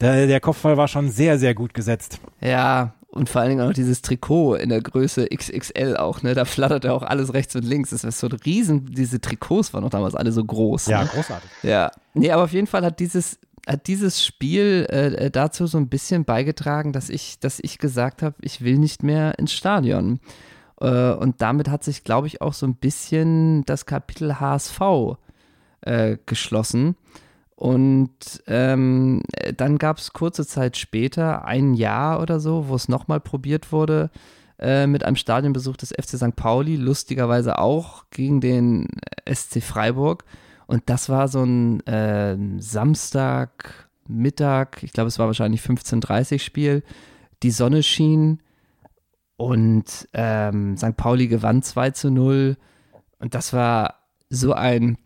[0.00, 2.20] der, der Kopfball war schon sehr, sehr gut gesetzt.
[2.40, 6.34] Ja, und vor allen Dingen auch dieses Trikot in der Größe XXL auch, ne?
[6.34, 7.90] Da flattert ja auch alles rechts und links.
[7.90, 10.86] Das ist so ein Riesen, diese Trikots waren noch damals alle so groß.
[10.86, 11.10] Ja, ne?
[11.12, 11.48] großartig.
[11.62, 11.92] Ja.
[12.14, 16.24] Nee, aber auf jeden Fall hat dieses, hat dieses Spiel äh, dazu so ein bisschen
[16.24, 20.18] beigetragen, dass ich, dass ich gesagt habe, ich will nicht mehr ins Stadion.
[20.80, 24.80] Äh, und damit hat sich, glaube ich, auch so ein bisschen das Kapitel HSV
[25.82, 26.96] äh, geschlossen.
[27.64, 29.22] Und ähm,
[29.56, 34.10] dann gab es kurze Zeit später, ein Jahr oder so, wo es nochmal probiert wurde
[34.58, 36.36] äh, mit einem Stadionbesuch des FC St.
[36.36, 38.88] Pauli, lustigerweise auch gegen den
[39.26, 40.26] SC Freiburg.
[40.66, 46.82] Und das war so ein äh, Samstag, Mittag, ich glaube, es war wahrscheinlich 15.30 Spiel.
[47.42, 48.42] Die Sonne schien
[49.38, 50.98] und ähm, St.
[50.98, 52.58] Pauli gewann 2 zu 0.
[53.20, 54.98] Und das war so ein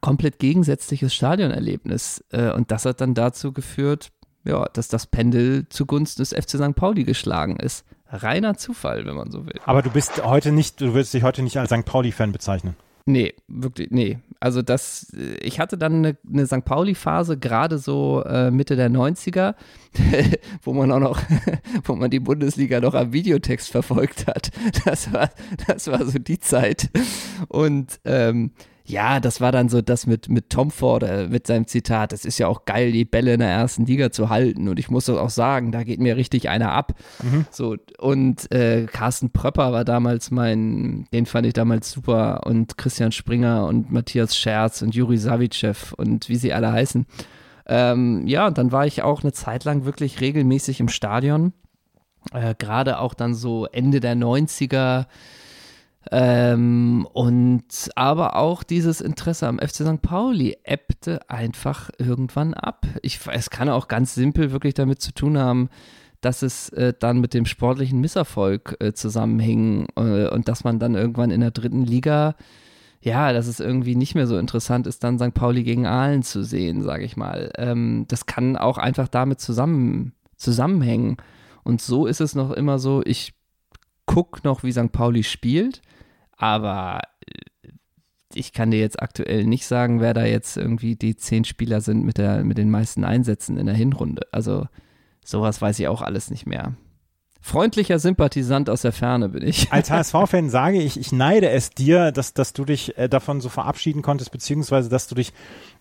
[0.00, 2.24] komplett gegensätzliches Stadionerlebnis.
[2.30, 4.10] Äh, und das hat dann dazu geführt,
[4.44, 6.74] ja, dass das Pendel zugunsten des FC St.
[6.74, 7.84] Pauli geschlagen ist.
[8.08, 9.60] Reiner Zufall, wenn man so will.
[9.64, 11.84] Aber du bist heute nicht, du würdest dich heute nicht als St.
[11.84, 12.76] Pauli-Fan bezeichnen.
[13.06, 14.18] Nee, wirklich, nee.
[14.40, 16.64] Also das, ich hatte dann eine, eine St.
[16.64, 19.54] Pauli-Phase, gerade so äh, Mitte der 90er,
[20.62, 21.20] wo man auch noch,
[21.84, 24.50] wo man die Bundesliga noch am Videotext verfolgt hat.
[24.84, 25.30] Das war,
[25.66, 26.90] das war so die Zeit.
[27.48, 28.52] Und ähm,
[28.86, 32.26] ja, das war dann so das mit, mit Tom Ford, äh, mit seinem Zitat, es
[32.26, 34.68] ist ja auch geil, die Bälle in der ersten Liga zu halten.
[34.68, 36.92] Und ich muss das auch sagen, da geht mir richtig einer ab.
[37.22, 37.46] Mhm.
[37.50, 42.42] So, und äh, Carsten Pröpper war damals mein, den fand ich damals super.
[42.44, 47.06] Und Christian Springer und Matthias Scherz und Juri Savicev und wie sie alle heißen.
[47.66, 51.54] Ähm, ja, und dann war ich auch eine Zeit lang wirklich regelmäßig im Stadion.
[52.34, 55.06] Äh, Gerade auch dann so Ende der 90er
[56.10, 60.02] ähm, und aber auch dieses Interesse am FC St.
[60.02, 62.86] Pauli ebbte einfach irgendwann ab.
[63.02, 65.70] Ich, es kann auch ganz simpel wirklich damit zu tun haben,
[66.20, 70.94] dass es äh, dann mit dem sportlichen Misserfolg äh, zusammenhing äh, und dass man dann
[70.94, 72.34] irgendwann in der dritten Liga,
[73.00, 75.34] ja, dass es irgendwie nicht mehr so interessant ist, dann St.
[75.34, 77.50] Pauli gegen Aalen zu sehen, sage ich mal.
[77.56, 81.16] Ähm, das kann auch einfach damit zusammen, zusammenhängen.
[81.62, 83.34] Und so ist es noch immer so, ich
[84.06, 84.92] gucke noch, wie St.
[84.92, 85.82] Pauli spielt
[86.44, 87.70] aber äh,
[88.34, 92.04] ich kann dir jetzt aktuell nicht sagen, wer da jetzt irgendwie die zehn Spieler sind
[92.04, 94.26] mit, der, mit den meisten Einsätzen in der Hinrunde.
[94.30, 94.66] Also
[95.24, 96.74] sowas weiß ich auch alles nicht mehr.
[97.40, 99.72] Freundlicher Sympathisant aus der Ferne bin ich.
[99.72, 103.48] Als HSV-Fan sage ich, ich neide es dir, dass, dass du dich äh, davon so
[103.48, 105.32] verabschieden konntest, beziehungsweise dass du dich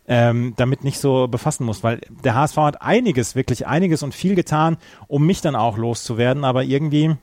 [0.07, 4.35] ähm, damit nicht so befassen musst, weil der HSV hat einiges, wirklich einiges und viel
[4.35, 7.15] getan, um mich dann auch loszuwerden, aber irgendwie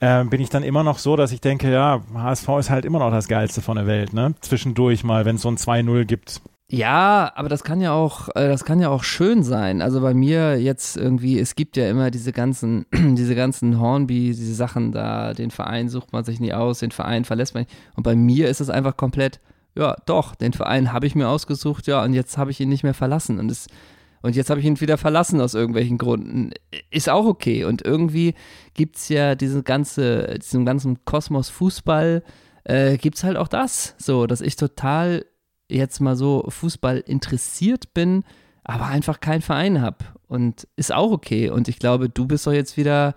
[0.00, 2.98] äh, bin ich dann immer noch so, dass ich denke, ja, HSV ist halt immer
[2.98, 4.34] noch das Geilste von der Welt, ne?
[4.40, 6.40] Zwischendurch mal, wenn es so ein 2-0 gibt.
[6.72, 9.82] Ja, aber das kann ja auch, äh, das kann ja auch schön sein.
[9.82, 14.54] Also bei mir jetzt irgendwie, es gibt ja immer diese ganzen, diese ganzen Hornby, diese
[14.54, 17.74] Sachen da, den Verein sucht man sich nie aus, den Verein verlässt man nicht.
[17.96, 19.40] Und bei mir ist es einfach komplett,
[19.74, 22.84] ja, doch, den Verein habe ich mir ausgesucht, ja, und jetzt habe ich ihn nicht
[22.84, 23.40] mehr verlassen.
[23.40, 23.66] Und es
[24.22, 26.50] und jetzt habe ich ihn wieder verlassen aus irgendwelchen Gründen.
[26.90, 27.64] Ist auch okay.
[27.64, 28.34] Und irgendwie
[28.74, 32.22] gibt es ja diese ganze, diesen ganzen Kosmos Fußball,
[32.64, 33.94] äh, gibt es halt auch das.
[33.98, 35.24] So, dass ich total
[35.70, 38.24] jetzt mal so Fußball interessiert bin,
[38.62, 40.04] aber einfach keinen Verein habe.
[40.26, 41.48] Und ist auch okay.
[41.48, 43.14] Und ich glaube, du bist doch jetzt wieder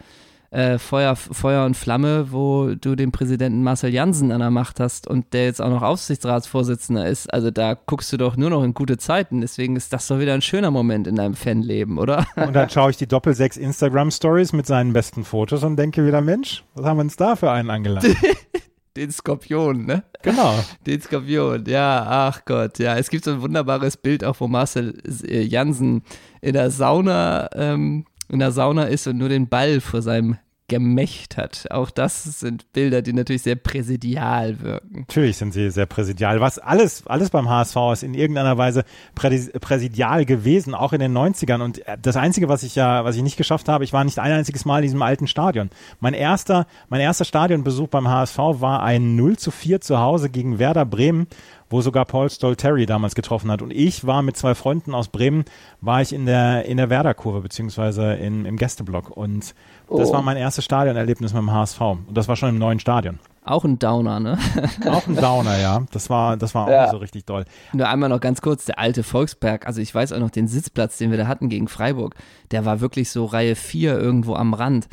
[0.54, 5.08] äh, Feuer, Feuer und Flamme, wo du den Präsidenten Marcel Jansen an der Macht hast
[5.08, 7.34] und der jetzt auch noch Aufsichtsratsvorsitzender ist.
[7.34, 9.42] Also da guckst du doch nur noch in gute Zeiten.
[9.42, 12.28] Deswegen ist das doch wieder ein schöner Moment in deinem Fanleben, oder?
[12.36, 16.64] Und dann schaue ich die Doppel-6 Instagram-Stories mit seinen besten Fotos und denke wieder, Mensch,
[16.76, 18.16] was haben wir uns da für einen angeladen?
[18.96, 20.04] Den Skorpion, ne?
[20.22, 20.54] Genau.
[20.86, 22.96] Den Skorpion, ja, ach Gott, ja.
[22.96, 26.04] Es gibt so ein wunderbares Bild auch, wo Marcel äh, Jansen
[26.42, 30.38] in der Sauna ähm, in der Sauna ist und nur den Ball vor seinem
[30.74, 31.68] Gemächt hat.
[31.70, 35.02] Auch das sind Bilder, die natürlich sehr präsidial wirken.
[35.08, 36.42] Natürlich sind sie sehr präsidial.
[36.42, 38.84] Was alles, alles beim HSV ist in irgendeiner Weise
[39.14, 41.62] präsidial gewesen, auch in den 90ern.
[41.62, 44.32] Und das Einzige, was ich ja, was ich nicht geschafft habe, ich war nicht ein
[44.32, 45.70] einziges Mal in diesem alten Stadion.
[46.00, 50.58] Mein erster, mein erster Stadionbesuch beim HSV war ein 0 zu 4 zu Hause gegen
[50.58, 51.28] Werder Bremen
[51.74, 53.64] wo sogar Paul Stolteri damals getroffen hat.
[53.64, 55.44] Und ich war mit zwei Freunden aus Bremen,
[55.82, 59.10] war ich in der, in der Werder-Kurve, beziehungsweise in, im Gästeblock.
[59.10, 59.56] Und
[59.90, 60.14] das oh.
[60.14, 61.82] war mein erstes Stadionerlebnis mit dem HSV.
[61.82, 63.18] Und das war schon im neuen Stadion.
[63.44, 64.38] Auch ein Downer, ne?
[64.88, 65.84] auch ein Downer, ja.
[65.92, 66.92] Das war, das war auch ja.
[66.92, 67.44] so richtig toll.
[67.74, 71.00] Nur einmal noch ganz kurz, der alte Volksberg, also ich weiß auch noch den Sitzplatz,
[71.00, 72.14] den wir da hatten gegen Freiburg,
[72.52, 74.88] der war wirklich so Reihe 4 irgendwo am Rand.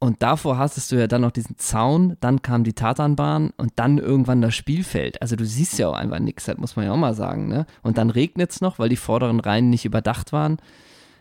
[0.00, 3.98] Und davor hattest du ja dann noch diesen Zaun, dann kam die Tatanbahn und dann
[3.98, 5.20] irgendwann das Spielfeld.
[5.20, 7.48] Also du siehst ja auch einfach nichts, das muss man ja auch mal sagen.
[7.48, 7.66] Ne?
[7.82, 10.58] Und dann regnet es noch, weil die vorderen Reihen nicht überdacht waren.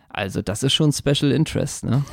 [0.09, 1.85] Also das ist schon Special Interest.
[1.85, 2.03] Ne?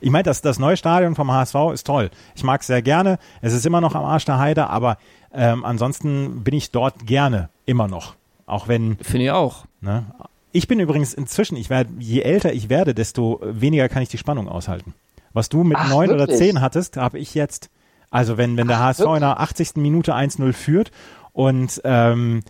[0.00, 2.10] Ich meine, das, das neue Stadion vom HSV ist toll.
[2.36, 3.18] Ich mag es sehr gerne.
[3.40, 4.98] Es ist immer noch am Arsch der Heide, aber
[5.34, 8.14] ähm, ansonsten bin ich dort gerne immer noch.
[8.46, 8.96] Auch wenn.
[8.98, 9.66] Finde ich auch.
[9.80, 10.06] Ne?
[10.52, 14.18] Ich bin übrigens inzwischen, ich werde, je älter ich werde, desto weniger kann ich die
[14.18, 14.94] Spannung aushalten.
[15.32, 17.70] Was du mit neun oder zehn hattest, habe ich jetzt.
[18.10, 19.16] Also wenn, wenn der Ach, HSV wirklich?
[19.16, 19.76] in der 80.
[19.76, 20.90] Minute 1-0 führt
[21.32, 22.42] und ähm,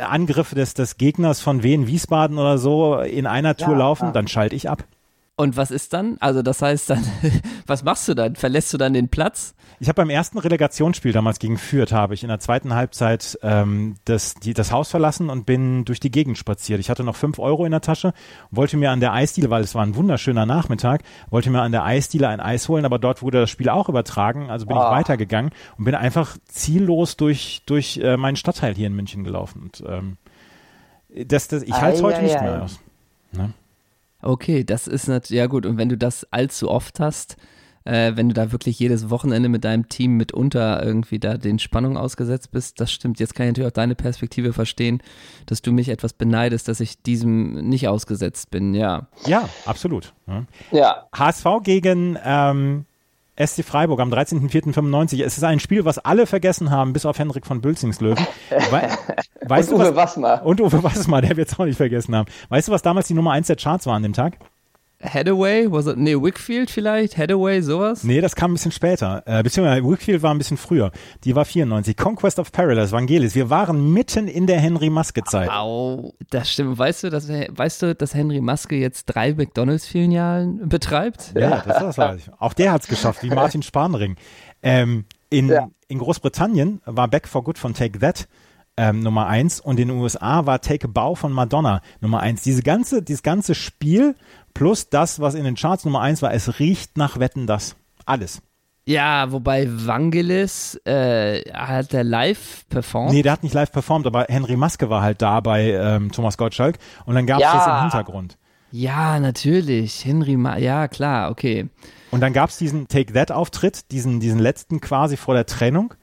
[0.00, 4.12] Angriffe des, des Gegners von Wien Wiesbaden oder so in einer Tour ja, laufen, ja.
[4.12, 4.84] dann schalte ich ab.
[5.36, 6.16] Und was ist dann?
[6.20, 7.02] Also das heißt dann,
[7.66, 8.36] was machst du dann?
[8.36, 9.54] Verlässt du dann den Platz?
[9.82, 13.94] Ich habe beim ersten Relegationsspiel damals gegen Fürth, habe ich in der zweiten Halbzeit ähm,
[14.04, 16.80] das, die, das Haus verlassen und bin durch die Gegend spaziert.
[16.80, 18.12] Ich hatte noch fünf Euro in der Tasche,
[18.50, 21.82] wollte mir an der Eisdiele, weil es war ein wunderschöner Nachmittag, wollte mir an der
[21.82, 24.80] Eisdiele ein Eis holen, aber dort wurde das Spiel auch übertragen, also bin oh.
[24.80, 29.62] ich weitergegangen und bin einfach ziellos durch, durch äh, meinen Stadtteil hier in München gelaufen.
[29.62, 30.18] Und, ähm,
[31.08, 32.80] das, das, ich halte es heute nicht mehr aus.
[33.32, 33.54] Ne?
[34.20, 37.38] Okay, das ist natürlich, ja gut, und wenn du das allzu oft hast,
[37.90, 41.96] äh, wenn du da wirklich jedes Wochenende mit deinem Team mitunter irgendwie da den Spannungen
[41.96, 43.18] ausgesetzt bist, das stimmt.
[43.18, 45.02] Jetzt kann ich natürlich auch deine Perspektive verstehen,
[45.46, 49.08] dass du mich etwas beneidest, dass ich diesem nicht ausgesetzt bin, ja.
[49.26, 50.14] Ja, absolut.
[50.28, 50.44] Ja.
[50.70, 51.06] ja.
[51.16, 52.86] HSV gegen ähm,
[53.36, 55.24] SC Freiburg am 13.04.95.
[55.24, 58.24] Es ist ein Spiel, was alle vergessen haben, bis auf Henrik von Bülzingslöwen.
[58.50, 58.88] We
[59.48, 60.44] weißt und Uwe Wassmer.
[60.44, 62.30] Und Uwe Wassmer, der wird es auch nicht vergessen haben.
[62.50, 64.38] Weißt du, was damals die Nummer 1 der Charts war an dem Tag?
[65.02, 68.04] Hathaway, was it, nee, Wickfield vielleicht, Hathaway, sowas?
[68.04, 70.92] Nee, das kam ein bisschen später, äh, beziehungsweise Wickfield war ein bisschen früher.
[71.24, 71.96] Die war 94.
[71.96, 73.34] Conquest of Paradise, Vangelis.
[73.34, 75.48] Wir waren mitten in der Henry Maske Zeit.
[75.48, 76.78] Au, das stimmt.
[76.78, 81.32] Weißt du, dass, weißt du, dass Henry Maske jetzt drei McDonalds-Filialen betreibt?
[81.34, 82.30] Ja, das, das weiß ich.
[82.38, 84.16] Auch der hat's geschafft, wie Martin Spanring.
[84.62, 85.70] Ähm, in, ja.
[85.88, 88.28] in Großbritannien war Back for Good von Take That
[88.80, 92.42] ähm, Nummer eins und in den USA war Take a Bow von Madonna Nummer eins.
[92.42, 94.16] Diese ganze, dieses ganze Spiel
[94.54, 97.76] plus das, was in den Charts Nummer eins war, es riecht nach Wetten das.
[98.06, 98.40] Alles.
[98.86, 103.12] Ja, wobei Vangelis, äh, hat der live performt?
[103.12, 106.38] Nee, der hat nicht live performt, aber Henry Maske war halt da bei ähm, Thomas
[106.38, 107.54] Gottschalk und dann gab es ja.
[107.54, 108.38] das im Hintergrund.
[108.72, 110.04] Ja, natürlich.
[110.04, 111.68] Henry, Ma ja, klar, okay.
[112.10, 115.94] Und dann gab es diesen Take That-Auftritt, diesen, diesen letzten quasi vor der Trennung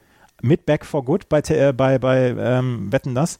[0.42, 3.38] mit Back for Good bei, äh, bei, bei ähm, Wetten das.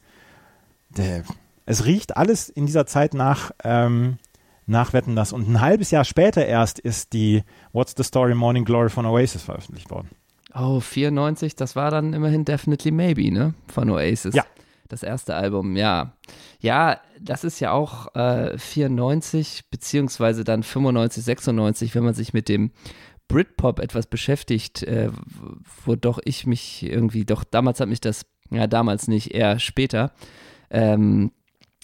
[1.65, 4.17] Es riecht alles in dieser Zeit nach, ähm,
[4.65, 5.33] nach Wetten das.
[5.33, 7.43] Und ein halbes Jahr später erst ist die
[7.73, 10.09] What's the Story Morning Glory von Oasis veröffentlicht worden.
[10.53, 13.53] Oh, 94, das war dann immerhin Definitely Maybe, ne?
[13.67, 14.33] Von Oasis.
[14.33, 14.45] Ja.
[14.87, 16.13] Das erste Album, ja.
[16.59, 22.49] Ja, das ist ja auch äh, 94, beziehungsweise dann 95, 96, wenn man sich mit
[22.49, 22.71] dem
[23.29, 25.09] Britpop etwas beschäftigt, äh,
[25.85, 30.11] wo doch ich mich irgendwie, doch damals hat mich das, ja damals nicht, eher später,
[30.69, 31.31] ähm,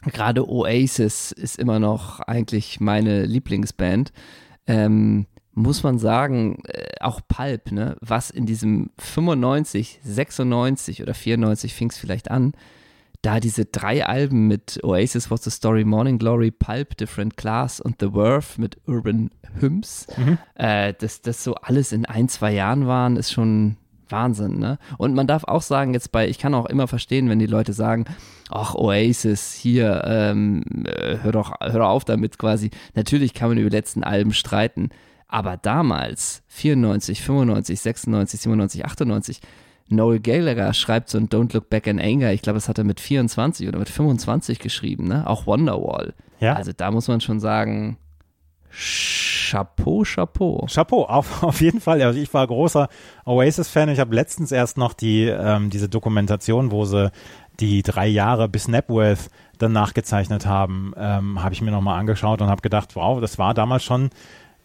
[0.03, 4.11] gerade Oasis ist immer noch eigentlich meine Lieblingsband.
[4.67, 11.73] Ähm, muss man sagen, äh, auch Pulp, ne, was in diesem 95, 96 oder 94
[11.73, 12.53] fing es vielleicht an,
[13.26, 17.95] da diese drei Alben mit Oasis, What's the Story, Morning Glory, Pulp, Different Class und
[17.99, 20.38] The Worth mit Urban Hymns, mhm.
[20.53, 23.78] äh, dass das so alles in ein, zwei Jahren waren, ist schon
[24.09, 24.78] Wahnsinn, ne?
[24.99, 27.73] Und man darf auch sagen, jetzt bei, ich kann auch immer verstehen, wenn die Leute
[27.73, 28.05] sagen,
[28.51, 32.69] ach, Oasis, hier, ähm, äh, hör, doch, hör doch auf damit quasi.
[32.93, 34.89] Natürlich kann man über die letzten Alben streiten,
[35.28, 39.41] aber damals, 94, 95, 96, 97, 98,
[39.89, 42.33] Noel Gallagher schreibt so ein Don't Look Back in Anger.
[42.33, 45.27] Ich glaube, das hat er mit 24 oder mit 25 geschrieben, ne?
[45.27, 46.13] Auch Wonderwall.
[46.39, 46.53] Ja.
[46.53, 47.97] Also da muss man schon sagen,
[48.71, 50.65] Chapeau, Chapeau.
[50.67, 52.01] Chapeau, auf, auf jeden Fall.
[52.01, 52.89] Also ich war großer
[53.25, 53.89] Oasis-Fan.
[53.89, 57.11] Ich habe letztens erst noch die, ähm, diese Dokumentation, wo sie
[57.59, 59.29] die drei Jahre bis Napworth
[59.59, 63.53] dann nachgezeichnet haben, ähm, habe ich mir nochmal angeschaut und habe gedacht, wow, das war
[63.53, 64.09] damals schon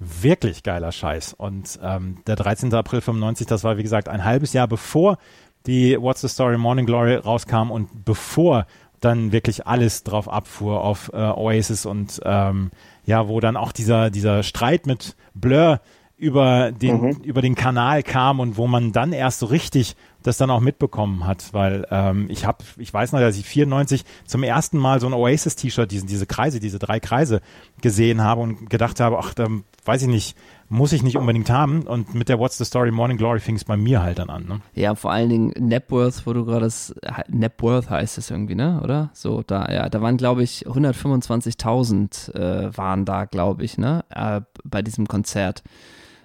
[0.01, 1.35] wirklich geiler Scheiß.
[1.35, 2.75] Und ähm, der 13.
[2.75, 5.19] April 95, das war wie gesagt ein halbes Jahr bevor
[5.67, 8.67] die What's the Story Morning Glory rauskam und bevor
[9.01, 12.71] dann wirklich alles drauf abfuhr auf äh, Oasis und ähm,
[13.05, 15.81] ja, wo dann auch dieser, dieser Streit mit Blur
[16.21, 17.11] über den, mhm.
[17.25, 21.27] über den Kanal kam und wo man dann erst so richtig das dann auch mitbekommen
[21.27, 25.07] hat, weil ähm, ich habe, ich weiß noch, dass ich 94 zum ersten Mal so
[25.07, 27.41] ein Oasis-T-Shirt, diese, diese Kreise, diese drei Kreise
[27.81, 29.49] gesehen habe und gedacht habe, ach, da
[29.87, 30.37] weiß ich nicht,
[30.69, 31.85] muss ich nicht unbedingt haben.
[31.85, 34.45] Und mit der What's the Story Morning Glory fing es bei mir halt dann an.
[34.45, 34.61] Ne?
[34.75, 36.95] Ja, vor allen Dingen Napworth, wo du gerade das,
[37.29, 38.81] Napworth heißt es irgendwie, ne?
[38.85, 39.09] Oder?
[39.15, 44.05] So, da, ja, da waren, glaube ich, 125.000 äh, waren da, glaube ich, ne?
[44.11, 45.63] Äh, bei diesem Konzert.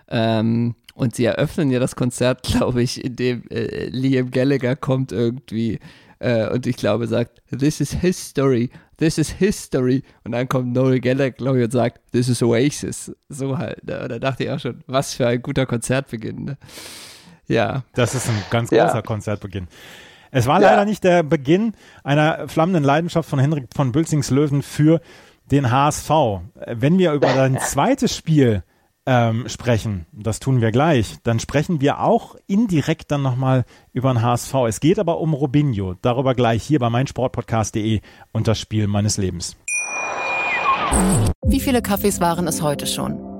[0.07, 5.79] Ähm, und sie eröffnen ja das Konzert, glaube ich, indem äh, Liam Gallagher kommt irgendwie
[6.19, 10.03] äh, und ich glaube sagt, this is his story, this is his story.
[10.23, 13.11] Und dann kommt Noel Gallagher, glaube ich, und sagt, this is Oasis.
[13.29, 13.83] So halt.
[13.85, 14.01] Ne?
[14.01, 16.45] Und da dachte ich auch schon, was für ein guter Konzertbeginn.
[16.45, 16.57] Ne?
[17.47, 17.83] Ja.
[17.93, 19.01] Das ist ein ganz großer ja.
[19.01, 19.67] Konzertbeginn.
[20.31, 20.71] Es war ja.
[20.71, 25.01] leider nicht der Beginn einer flammenden Leidenschaft von Henrik von Bülzings Löwen für
[25.51, 26.09] den HSV.
[26.67, 28.63] Wenn wir über dein zweites Spiel
[29.05, 34.21] ähm, sprechen, das tun wir gleich, dann sprechen wir auch indirekt dann nochmal über den
[34.21, 34.53] HSV.
[34.67, 38.01] Es geht aber um Robinho, darüber gleich hier bei meinsportpodcast.de
[38.31, 39.57] und das Spiel meines Lebens.
[41.45, 43.34] Wie viele Kaffees waren es heute schon?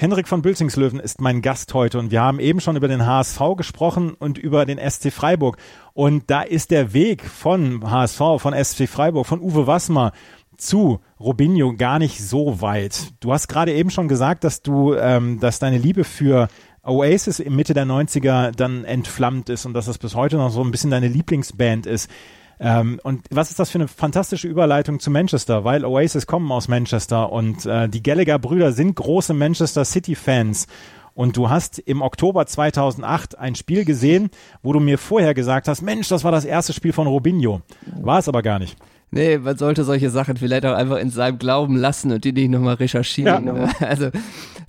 [0.00, 3.38] Henrik von Bülzingslöwen ist mein Gast heute und wir haben eben schon über den HSV
[3.54, 5.58] gesprochen und über den SC Freiburg.
[5.92, 10.12] Und da ist der Weg von HSV, von SC Freiburg, von Uwe Wassmer
[10.56, 13.12] zu Robinho gar nicht so weit.
[13.20, 16.48] Du hast gerade eben schon gesagt, dass du, ähm, dass deine Liebe für
[16.82, 20.64] Oasis im Mitte der 90er dann entflammt ist und dass das bis heute noch so
[20.64, 22.10] ein bisschen deine Lieblingsband ist.
[22.62, 26.68] Ähm, und was ist das für eine fantastische Überleitung zu Manchester, weil Oasis kommen aus
[26.68, 30.66] Manchester und äh, die Gallagher-Brüder sind große Manchester City-Fans.
[31.14, 34.30] Und du hast im Oktober 2008 ein Spiel gesehen,
[34.62, 37.62] wo du mir vorher gesagt hast, Mensch, das war das erste Spiel von Robinho.
[38.00, 38.76] War es aber gar nicht.
[39.10, 42.50] Nee, man sollte solche Sachen vielleicht auch einfach in seinem Glauben lassen und die nicht
[42.50, 43.46] nochmal recherchieren.
[43.46, 43.68] Ja.
[43.80, 44.10] Also,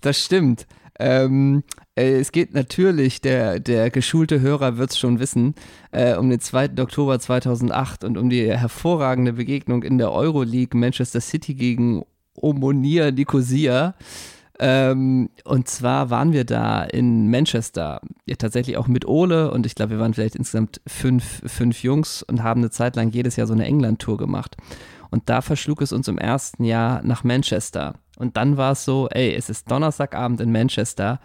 [0.01, 0.65] das stimmt.
[0.99, 1.63] Ähm,
[1.95, 5.55] äh, es geht natürlich, der, der geschulte Hörer wird es schon wissen,
[5.91, 6.71] äh, um den 2.
[6.79, 12.03] Oktober 2008 und um die hervorragende Begegnung in der Euroleague Manchester City gegen
[12.35, 13.95] Omonia Nicosia.
[14.59, 19.73] Ähm, und zwar waren wir da in Manchester, ja tatsächlich auch mit Ole und ich
[19.73, 23.47] glaube, wir waren vielleicht insgesamt fünf, fünf Jungs und haben eine Zeit lang jedes Jahr
[23.47, 24.55] so eine England-Tour gemacht.
[25.09, 27.95] Und da verschlug es uns im ersten Jahr nach Manchester.
[28.17, 31.19] Und dann war es so, ey, es ist Donnerstagabend in Manchester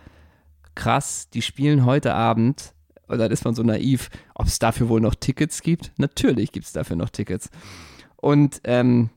[0.76, 2.72] krass, die spielen heute Abend.
[3.08, 5.92] Und dann ist man so naiv, ob es dafür wohl noch Tickets gibt.
[5.96, 7.50] Natürlich gibt es dafür noch Tickets.
[8.16, 9.10] Und ähm,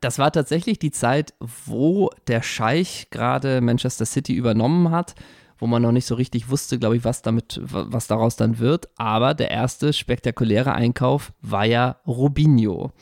[0.00, 5.14] das war tatsächlich die Zeit, wo der Scheich gerade Manchester City übernommen hat,
[5.58, 8.88] wo man noch nicht so richtig wusste, glaube ich, was damit, was daraus dann wird.
[8.96, 12.92] Aber der erste spektakuläre Einkauf war ja Robinho.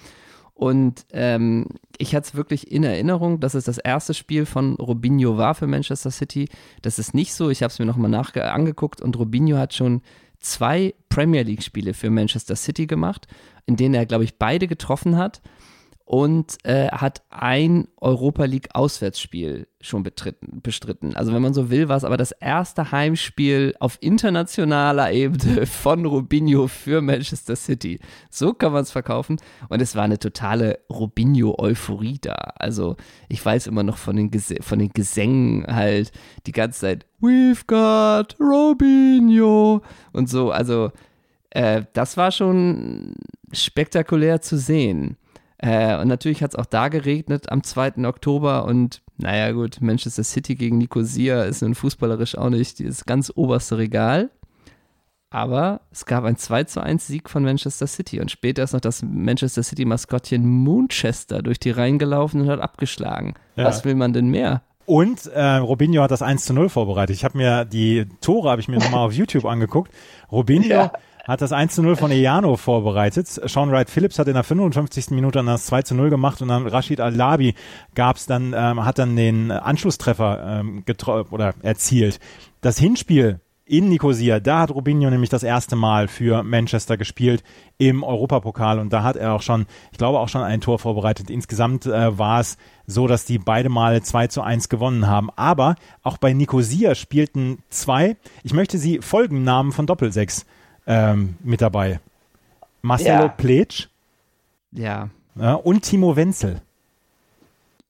[0.56, 1.66] Und ähm,
[1.98, 5.66] ich hatte es wirklich in Erinnerung, dass es das erste Spiel von Robinho war für
[5.66, 6.48] Manchester City.
[6.80, 7.50] Das ist nicht so.
[7.50, 10.00] Ich habe es mir nochmal angeguckt und Robinho hat schon
[10.40, 13.26] zwei Premier League-Spiele für Manchester City gemacht,
[13.66, 15.42] in denen er, glaube ich, beide getroffen hat
[16.06, 21.16] und äh, hat ein Europa League Auswärtsspiel schon betritten, bestritten.
[21.16, 26.06] Also wenn man so will, war es aber das erste Heimspiel auf internationaler Ebene von
[26.06, 27.98] Robinho für Manchester City.
[28.30, 29.38] So kann man es verkaufen.
[29.68, 32.36] Und es war eine totale Robinho-Euphorie da.
[32.54, 32.96] Also
[33.28, 36.12] ich weiß immer noch von den, Ges von den Gesängen halt
[36.46, 39.82] die ganze Zeit, We've got Robinho
[40.12, 40.52] und so.
[40.52, 40.92] Also
[41.50, 43.14] äh, das war schon
[43.52, 45.16] spektakulär zu sehen.
[45.58, 48.06] Äh, und natürlich hat es auch da geregnet am 2.
[48.06, 53.32] Oktober und naja gut, Manchester City gegen Nicosia ist nun fußballerisch auch nicht das ganz
[53.34, 54.30] oberste Regal.
[55.30, 58.80] Aber es gab ein 2 zu 1 Sieg von Manchester City und später ist noch
[58.80, 63.34] das Manchester City Maskottchen Moonchester durch die Reihen gelaufen und hat abgeschlagen.
[63.56, 63.64] Ja.
[63.64, 64.62] Was will man denn mehr?
[64.84, 67.16] Und äh, Robinho hat das 1 zu 0 vorbereitet.
[67.16, 69.92] Ich habe mir die Tore, habe ich mir nochmal auf YouTube angeguckt.
[70.30, 70.92] Robinho ja
[71.26, 73.26] hat das 1 zu 0 von Ejano vorbereitet.
[73.28, 75.10] Sean Wright Phillips hat in der 55.
[75.10, 77.54] Minute dann das 2 zu 0 gemacht und dann Rashid Al-Labi
[77.94, 80.84] gab's dann, ähm, hat dann den Anschlusstreffer ähm,
[81.30, 82.20] oder erzielt.
[82.60, 87.42] Das Hinspiel in Nicosia, da hat Robinho nämlich das erste Mal für Manchester gespielt
[87.78, 91.30] im Europapokal und da hat er auch schon, ich glaube auch schon ein Tor vorbereitet.
[91.30, 95.30] Insgesamt äh, war es so, dass die beide Male 2 zu 1 gewonnen haben.
[95.34, 95.74] Aber
[96.04, 100.46] auch bei Nicosia spielten zwei, ich möchte sie Folgennamen von Doppelsechs
[100.86, 102.00] ähm, mit dabei.
[102.82, 103.28] Marcelo ja.
[103.28, 103.88] Pletsch.
[104.72, 105.10] Ja.
[105.34, 105.54] ja.
[105.54, 106.62] Und Timo Wenzel.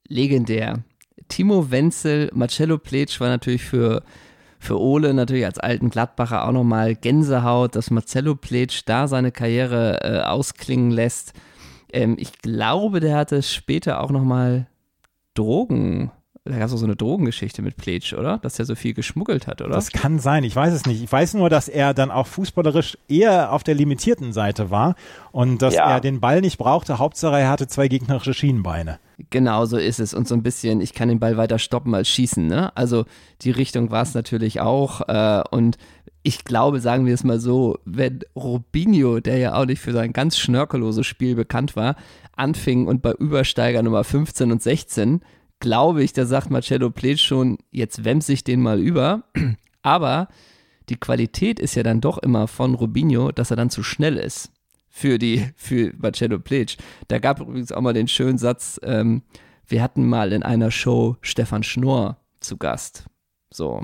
[0.08, 0.82] Legendär.
[1.28, 4.02] Timo Wenzel, Marcello Pletsch war natürlich für,
[4.58, 10.00] für Ole natürlich als alten Gladbacher auch nochmal Gänsehaut, dass Marcello Pletsch da seine Karriere
[10.02, 11.32] äh, ausklingen lässt.
[11.92, 14.66] Ähm, ich glaube, der hatte später auch nochmal
[15.34, 16.10] Drogen
[16.46, 18.38] da gab es auch so eine Drogengeschichte mit Pletsch, oder?
[18.38, 19.74] Dass er so viel geschmuggelt hat, oder?
[19.74, 21.02] Das kann sein, ich weiß es nicht.
[21.02, 24.94] Ich weiß nur, dass er dann auch fußballerisch eher auf der limitierten Seite war
[25.32, 25.90] und dass ja.
[25.90, 26.98] er den Ball nicht brauchte.
[26.98, 28.98] Hauptsache, er hatte zwei gegnerische Schienenbeine.
[29.30, 30.14] Genau so ist es.
[30.14, 32.46] Und so ein bisschen, ich kann den Ball weiter stoppen als schießen.
[32.46, 32.74] Ne?
[32.76, 33.06] Also
[33.42, 35.08] die Richtung war es natürlich auch.
[35.08, 35.78] Äh, und
[36.22, 40.12] ich glaube, sagen wir es mal so, wenn Robinho, der ja auch nicht für sein
[40.12, 41.96] ganz schnörkelloses Spiel bekannt war,
[42.36, 45.20] anfing und bei Übersteiger Nummer 15 und 16
[45.60, 49.24] glaube ich, da sagt Marcello Pletsch schon, jetzt wemse ich den mal über.
[49.82, 50.28] Aber
[50.88, 54.50] die Qualität ist ja dann doch immer von Robinho, dass er dann zu schnell ist
[54.88, 56.76] für die, für Marcello Pletsch.
[57.08, 59.22] Da gab übrigens auch mal den schönen Satz, ähm,
[59.66, 63.04] wir hatten mal in einer Show Stefan Schnorr zu Gast.
[63.50, 63.82] So.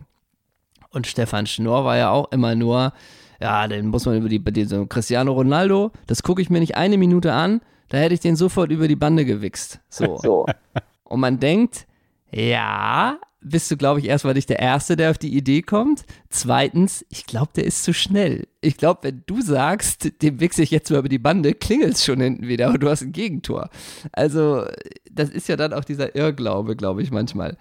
[0.90, 2.92] Und Stefan Schnorr war ja auch immer nur,
[3.40, 6.76] ja, den muss man über die, die so Cristiano Ronaldo, das gucke ich mir nicht
[6.76, 9.80] eine Minute an, da hätte ich den sofort über die Bande gewichst.
[9.88, 10.18] So.
[10.18, 10.46] So.
[11.12, 11.86] Und man denkt,
[12.30, 16.06] ja, bist du, glaube ich, erstmal nicht der Erste, der auf die Idee kommt.
[16.30, 18.48] Zweitens, ich glaube, der ist zu schnell.
[18.62, 22.04] Ich glaube, wenn du sagst, dem wichse ich jetzt mal über die Bande, klingelt es
[22.06, 23.68] schon hinten wieder und du hast ein Gegentor.
[24.12, 24.64] Also,
[25.10, 27.58] das ist ja dann auch dieser Irrglaube, glaube ich, manchmal.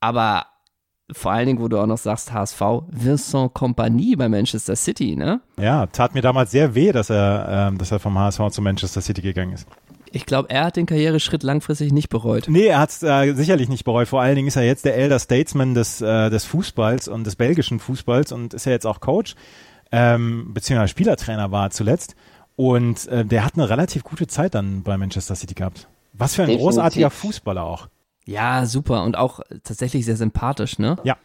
[0.00, 0.46] Aber
[1.12, 5.42] vor allen Dingen, wo du auch noch sagst, HSV, Vincent Compagnie bei Manchester City, ne?
[5.60, 9.02] Ja, tat mir damals sehr weh, dass er, ähm, dass er vom HSV zu Manchester
[9.02, 9.66] City gegangen ist.
[10.12, 12.46] Ich glaube, er hat den Karriereschritt langfristig nicht bereut.
[12.48, 14.08] Nee, er hat es äh, sicherlich nicht bereut.
[14.08, 17.36] Vor allen Dingen ist er jetzt der Elder Statesman des, äh, des Fußballs und des
[17.36, 19.34] belgischen Fußballs und ist ja jetzt auch Coach,
[19.92, 22.14] ähm, beziehungsweise Spielertrainer war er zuletzt.
[22.56, 25.88] Und äh, der hat eine relativ gute Zeit dann bei Manchester City gehabt.
[26.12, 26.66] Was für ein Definitiv.
[26.66, 27.88] großartiger Fußballer auch.
[28.24, 30.96] Ja, super und auch tatsächlich sehr sympathisch, ne?
[31.04, 31.16] Ja.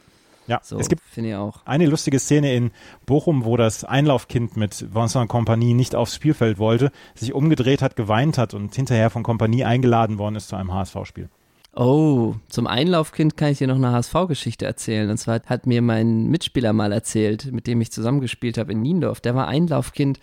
[0.47, 1.61] Ja, So, es gibt finde ich auch.
[1.65, 2.71] eine lustige Szene in
[3.05, 8.37] Bochum, wo das Einlaufkind mit Vincent Compagnie nicht aufs Spielfeld wollte, sich umgedreht hat, geweint
[8.37, 11.29] hat und hinterher von Compagnie eingeladen worden ist zu einem HSV-Spiel.
[11.75, 15.09] Oh, zum Einlaufkind kann ich dir noch eine HSV-Geschichte erzählen.
[15.09, 19.21] Und zwar hat mir mein Mitspieler mal erzählt, mit dem ich zusammengespielt habe in Niendorf.
[19.21, 20.19] Der war Einlaufkind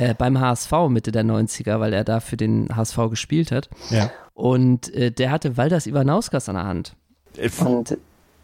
[0.00, 3.70] äh, beim HSV Mitte der 90er, weil er da für den HSV gespielt hat.
[3.90, 4.10] Ja.
[4.34, 6.96] Und äh, der hatte Waldas Ivanauskas an der Hand.
[7.64, 7.96] Und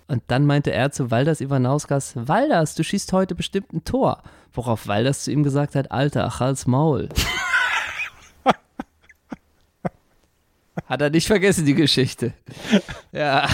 [0.09, 4.23] Und dann meinte er zu Waldas Ivanauskas, Waldas, du schießt heute bestimmt ein Tor.
[4.53, 7.09] Worauf Waldas zu ihm gesagt hat, Alter, ach, halt's Maul.
[10.87, 12.33] hat er nicht vergessen, die Geschichte.
[13.11, 13.49] Ja,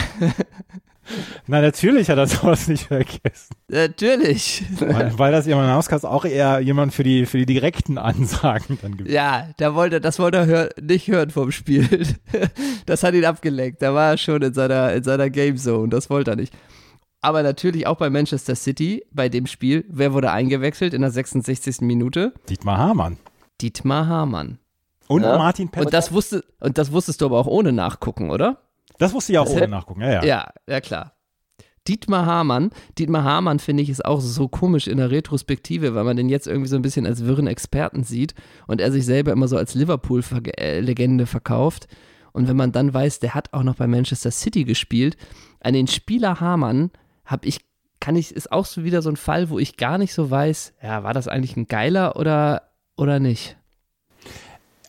[1.46, 3.54] Na, natürlich hat er sowas nicht vergessen.
[3.68, 4.64] natürlich.
[4.78, 8.96] Weil, weil das jemand Hauskast auch eher jemand für die, für die direkten Ansagen dann
[8.96, 9.10] gibt.
[9.10, 11.88] Ja, da wollte, das wollte er hör, nicht hören vom Spiel.
[12.86, 13.80] Das hat ihn abgelenkt.
[13.82, 15.88] Da war er schon in seiner, in seiner Game Zone.
[15.88, 16.52] Das wollte er nicht.
[17.20, 21.80] Aber natürlich auch bei Manchester City, bei dem Spiel, wer wurde eingewechselt in der 66.
[21.82, 22.32] Minute?
[22.48, 23.18] Dietmar Hamann.
[23.60, 24.58] Dietmar Hamann.
[25.06, 25.38] Und Ja.
[25.38, 25.84] Martin Pett.
[25.84, 28.58] Und das, wusste, und das wusstest du aber auch ohne nachgucken, oder?
[28.98, 30.02] Das wusste ich auch ohne nachgucken.
[30.02, 30.24] Ja, ja.
[30.24, 31.12] Ja, ja klar.
[31.88, 36.16] Dietmar Hamann, Dietmar Hamann finde ich ist auch so komisch in der Retrospektive, weil man
[36.16, 38.34] den jetzt irgendwie so ein bisschen als wirren Experten sieht
[38.68, 41.88] und er sich selber immer so als Liverpool-Legende verkauft.
[42.32, 45.16] Und wenn man dann weiß, der hat auch noch bei Manchester City gespielt,
[45.60, 46.90] an den Spieler Hamann
[47.24, 47.60] habe ich,
[47.98, 50.74] kann ich, ist auch so wieder so ein Fall, wo ich gar nicht so weiß,
[50.82, 53.56] ja, war das eigentlich ein geiler oder, oder nicht?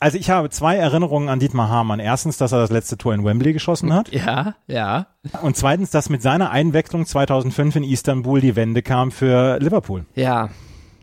[0.04, 2.02] Also ich habe zwei Erinnerungen an Dietmar Hamann.
[2.02, 4.12] Erstens, dass er das letzte Tor in Wembley geschossen hat.
[4.12, 5.08] Ja, ja.
[5.42, 10.06] Und zweitens, dass mit seiner Einwechslung 2005 in Istanbul die Wende kam für Liverpool.
[10.14, 10.50] Ja,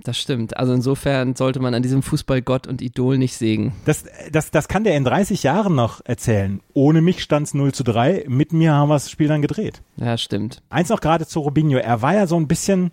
[0.05, 0.59] das stimmt.
[0.59, 3.73] Also insofern sollte man an diesem Fußballgott und Idol nicht sägen.
[3.87, 6.61] Das, das, das kann der in 30 Jahren noch erzählen.
[6.75, 8.27] Ohne mich stand es 0 zu 3.
[8.29, 9.81] Mit mir haben wir das Spiel dann gedreht.
[9.97, 10.61] Ja, stimmt.
[10.69, 11.79] Eins noch gerade zu Robinho.
[11.79, 12.93] Er war ja so ein bisschen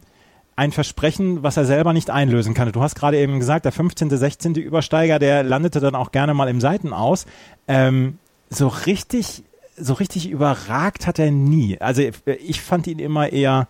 [0.58, 2.72] ein Versprechen, was er selber nicht einlösen kannte.
[2.72, 4.56] Du hast gerade eben gesagt, der 15., 16.
[4.56, 7.28] Übersteiger, der landete dann auch gerne mal im Seitenaus.
[7.68, 8.18] Ähm,
[8.50, 9.44] so richtig,
[9.78, 11.80] so richtig überragt hat er nie.
[11.80, 13.68] Also ich fand ihn immer eher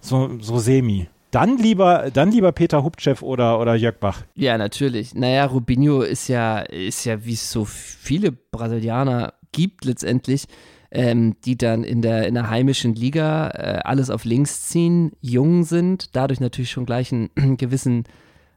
[0.00, 1.08] so, so semi.
[1.32, 4.22] Dann lieber, dann lieber Peter Huptchev oder, oder Jörg Bach.
[4.36, 5.14] Ja, natürlich.
[5.14, 10.46] Naja, Rubinho ist ja, ist ja, wie es so viele Brasilianer gibt letztendlich,
[10.90, 15.64] ähm, die dann in der, in der heimischen Liga äh, alles auf links ziehen, jung
[15.64, 18.04] sind, dadurch natürlich schon gleich einen gewissen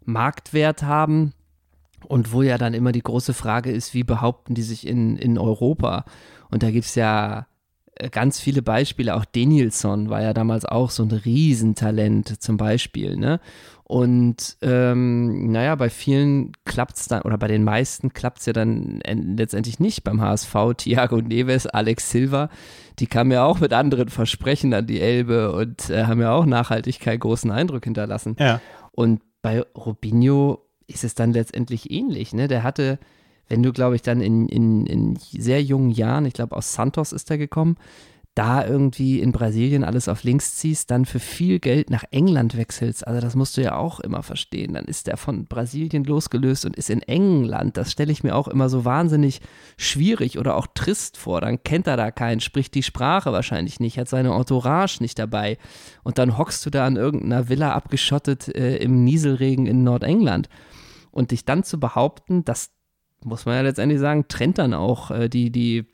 [0.05, 1.33] Marktwert haben.
[2.05, 5.37] Und wo ja dann immer die große Frage ist, wie behaupten die sich in, in
[5.37, 6.03] Europa?
[6.51, 7.47] Und da gibt es ja
[7.95, 9.15] äh, ganz viele Beispiele.
[9.15, 13.15] Auch Danielson war ja damals auch so ein Riesentalent zum Beispiel.
[13.15, 13.39] Ne?
[13.85, 18.53] Und ähm, naja, bei vielen klappt es dann, oder bei den meisten klappt es ja
[18.53, 20.55] dann en- letztendlich nicht beim HSV.
[20.77, 22.49] Thiago Neves, Alex Silva,
[22.99, 26.45] die kamen ja auch mit anderen Versprechen an die Elbe und äh, haben ja auch
[26.45, 28.35] nachhaltig keinen großen Eindruck hinterlassen.
[28.39, 28.61] Ja.
[28.93, 32.33] Und bei Robinho ist es dann letztendlich ähnlich.
[32.33, 32.47] Ne?
[32.47, 32.99] Der hatte,
[33.49, 37.11] wenn du, glaube ich, dann in, in, in sehr jungen Jahren, ich glaube aus Santos
[37.11, 37.75] ist er gekommen,
[38.35, 43.05] da irgendwie in Brasilien alles auf links ziehst, dann für viel Geld nach England wechselst.
[43.05, 44.73] Also das musst du ja auch immer verstehen.
[44.73, 47.77] Dann ist der von Brasilien losgelöst und ist in England.
[47.77, 49.41] Das stelle ich mir auch immer so wahnsinnig
[49.77, 51.41] schwierig oder auch trist vor.
[51.41, 55.59] Dann kennt er da keinen, spricht die Sprache wahrscheinlich nicht, hat seine Entourage nicht dabei.
[56.03, 60.49] Und dann hockst du da an irgendeiner Villa abgeschottet äh, im Nieselregen in Nordengland.
[61.11, 62.71] Und dich dann zu behaupten, das
[63.23, 65.85] muss man ja letztendlich sagen, trennt dann auch äh, die, die,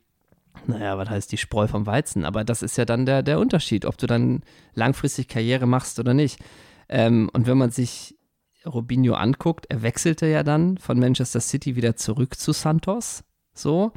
[0.68, 2.26] naja, was heißt die Spreu vom Weizen?
[2.26, 4.42] Aber das ist ja dann der, der Unterschied, ob du dann
[4.74, 6.40] langfristig Karriere machst oder nicht.
[6.88, 8.18] Ähm, und wenn man sich
[8.66, 13.24] Robinho anguckt, er wechselte ja dann von Manchester City wieder zurück zu Santos.
[13.54, 13.92] So.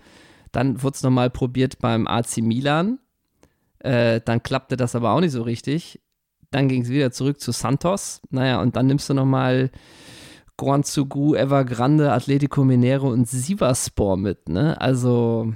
[0.52, 2.98] Dann wurde es nochmal probiert beim AC Milan.
[3.78, 6.00] Äh, dann klappte das aber auch nicht so richtig.
[6.50, 8.20] Dann ging es wieder zurück zu Santos.
[8.30, 9.70] Naja, und dann nimmst du nochmal
[10.58, 14.48] Guanzugu, Evergrande, Atletico Mineiro und Sivaspor mit.
[14.48, 14.80] Ne?
[14.80, 15.54] Also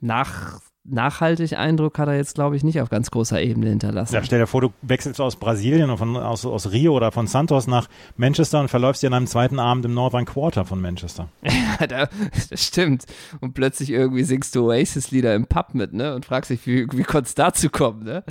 [0.00, 4.14] nach nachhaltig Eindruck hat er jetzt, glaube ich, nicht auf ganz großer Ebene hinterlassen.
[4.14, 7.26] Ja, stell dir vor, du wechselst aus Brasilien oder von, aus, aus Rio oder von
[7.26, 11.28] Santos nach Manchester und verläufst dir an einem zweiten Abend im Northern Quarter von Manchester.
[11.90, 12.08] ja,
[12.50, 13.04] das stimmt.
[13.40, 16.14] Und plötzlich irgendwie singst du Oasis-Lieder im Pub mit, ne?
[16.14, 18.24] Und fragst dich, wie, wie konnte es dazu kommen, ne?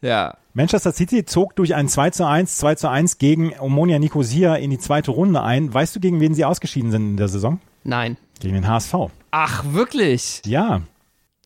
[0.00, 0.36] Ja.
[0.54, 4.70] Manchester City zog durch ein 2 zu 1, 2 zu 1 gegen Omonia Nicosia in
[4.70, 5.72] die zweite Runde ein.
[5.72, 7.60] Weißt du, gegen wen sie ausgeschieden sind in der Saison?
[7.82, 8.16] Nein.
[8.40, 8.94] Gegen den HSV.
[9.30, 10.42] Ach, wirklich?
[10.46, 10.82] Ja.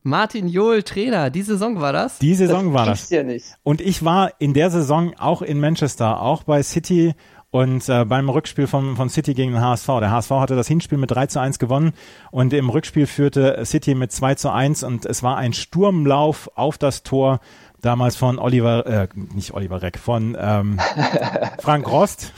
[0.03, 2.19] Martin Johl, Trainer, die Saison war das?
[2.19, 3.11] Die Saison das war das.
[3.11, 3.47] Ja nicht.
[3.63, 7.15] Und ich war in der Saison auch in Manchester, auch bei City
[7.51, 9.87] und äh, beim Rückspiel von, von City gegen den HSV.
[10.01, 11.93] Der HSV hatte das Hinspiel mit 3 zu 1 gewonnen
[12.31, 16.79] und im Rückspiel führte City mit 2 zu 1 und es war ein Sturmlauf auf
[16.79, 17.41] das Tor
[17.83, 20.81] damals von Oliver, äh, nicht Oliver Reck, von ähm,
[21.61, 22.33] Frank Rost.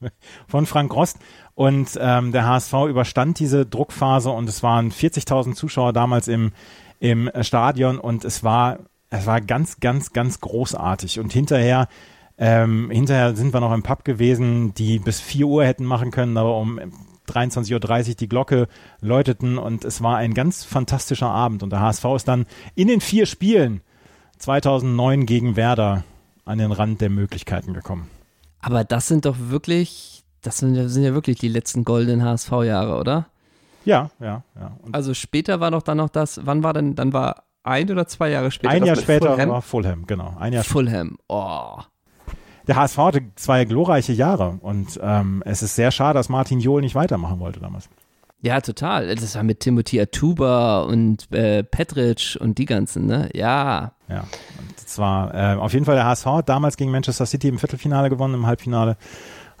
[0.48, 1.18] von Frank Rost.
[1.54, 6.52] Und ähm, der HSV überstand diese Druckphase und es waren 40.000 Zuschauer damals im,
[7.02, 8.78] im Stadion und es war,
[9.10, 11.18] es war ganz, ganz, ganz großartig.
[11.18, 11.88] Und hinterher,
[12.38, 16.36] ähm, hinterher sind wir noch im Pub gewesen, die bis 4 Uhr hätten machen können,
[16.36, 16.78] aber um
[17.26, 18.68] 23.30 Uhr die Glocke
[19.00, 21.64] läuteten und es war ein ganz fantastischer Abend.
[21.64, 22.46] Und der HSV ist dann
[22.76, 23.80] in den vier Spielen
[24.38, 26.04] 2009 gegen Werder
[26.44, 28.08] an den Rand der Möglichkeiten gekommen.
[28.60, 33.26] Aber das sind doch wirklich, das sind, sind ja wirklich die letzten goldenen HSV-Jahre, oder?
[33.84, 34.76] Ja, ja, ja.
[34.82, 38.06] Und also später war doch dann noch das, wann war denn, dann war ein oder
[38.06, 38.72] zwei Jahre später?
[38.72, 39.48] Ein Jahr später Fulham?
[39.48, 40.36] war Fulham, genau.
[40.38, 41.78] Ein Jahr Fulham, oh.
[42.68, 46.80] Der HSV hatte zwei glorreiche Jahre und ähm, es ist sehr schade, dass Martin Johl
[46.80, 47.88] nicht weitermachen wollte damals.
[48.44, 49.14] Ja, total.
[49.14, 53.30] Das war mit Timothy Atuba und äh, Petric und die ganzen, ne?
[53.34, 53.92] Ja.
[54.08, 54.24] Ja.
[54.58, 58.10] Und zwar äh, auf jeden Fall der HSV hat damals gegen Manchester City im Viertelfinale
[58.10, 58.96] gewonnen, im Halbfinale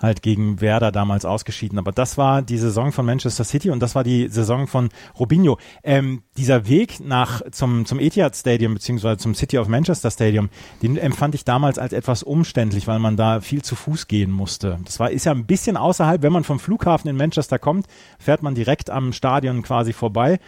[0.02, 1.78] halt gegen Werder damals ausgeschieden.
[1.78, 4.88] Aber das war die Saison von Manchester City und das war die Saison von
[5.18, 5.58] Robinho.
[5.82, 10.50] Ähm, dieser Weg nach zum, zum Etihad Stadium beziehungsweise zum City of Manchester Stadium,
[10.82, 14.78] den empfand ich damals als etwas umständlich, weil man da viel zu Fuß gehen musste.
[14.84, 17.86] Das war ist ja ein bisschen außerhalb, wenn man vom Flughafen in Manchester kommt,
[18.18, 20.38] fährt man direkt am Stadion quasi vorbei.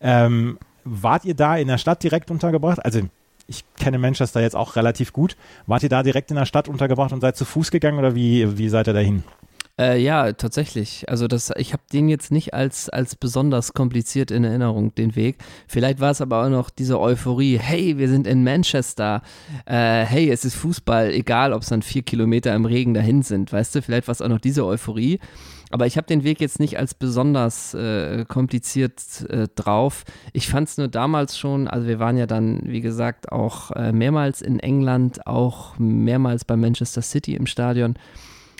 [0.00, 2.84] Ähm, wart ihr da in der Stadt direkt untergebracht?
[2.84, 3.00] Also
[3.46, 5.36] ich kenne Manchester jetzt auch relativ gut.
[5.66, 8.58] Wart ihr da direkt in der Stadt untergebracht und seid zu Fuß gegangen oder wie,
[8.58, 9.24] wie seid ihr dahin?
[9.76, 11.08] Äh, ja, tatsächlich.
[11.08, 15.38] Also das, ich habe den jetzt nicht als, als besonders kompliziert in Erinnerung, den Weg.
[15.66, 19.22] Vielleicht war es aber auch noch diese Euphorie, hey, wir sind in Manchester,
[19.66, 23.52] äh, hey, es ist Fußball, egal ob es dann vier Kilometer im Regen dahin sind,
[23.52, 25.18] weißt du, vielleicht war es auch noch diese Euphorie.
[25.74, 30.04] Aber ich habe den Weg jetzt nicht als besonders äh, kompliziert äh, drauf.
[30.32, 33.90] Ich fand es nur damals schon, also wir waren ja dann, wie gesagt, auch äh,
[33.90, 37.94] mehrmals in England, auch mehrmals bei Manchester City im Stadion.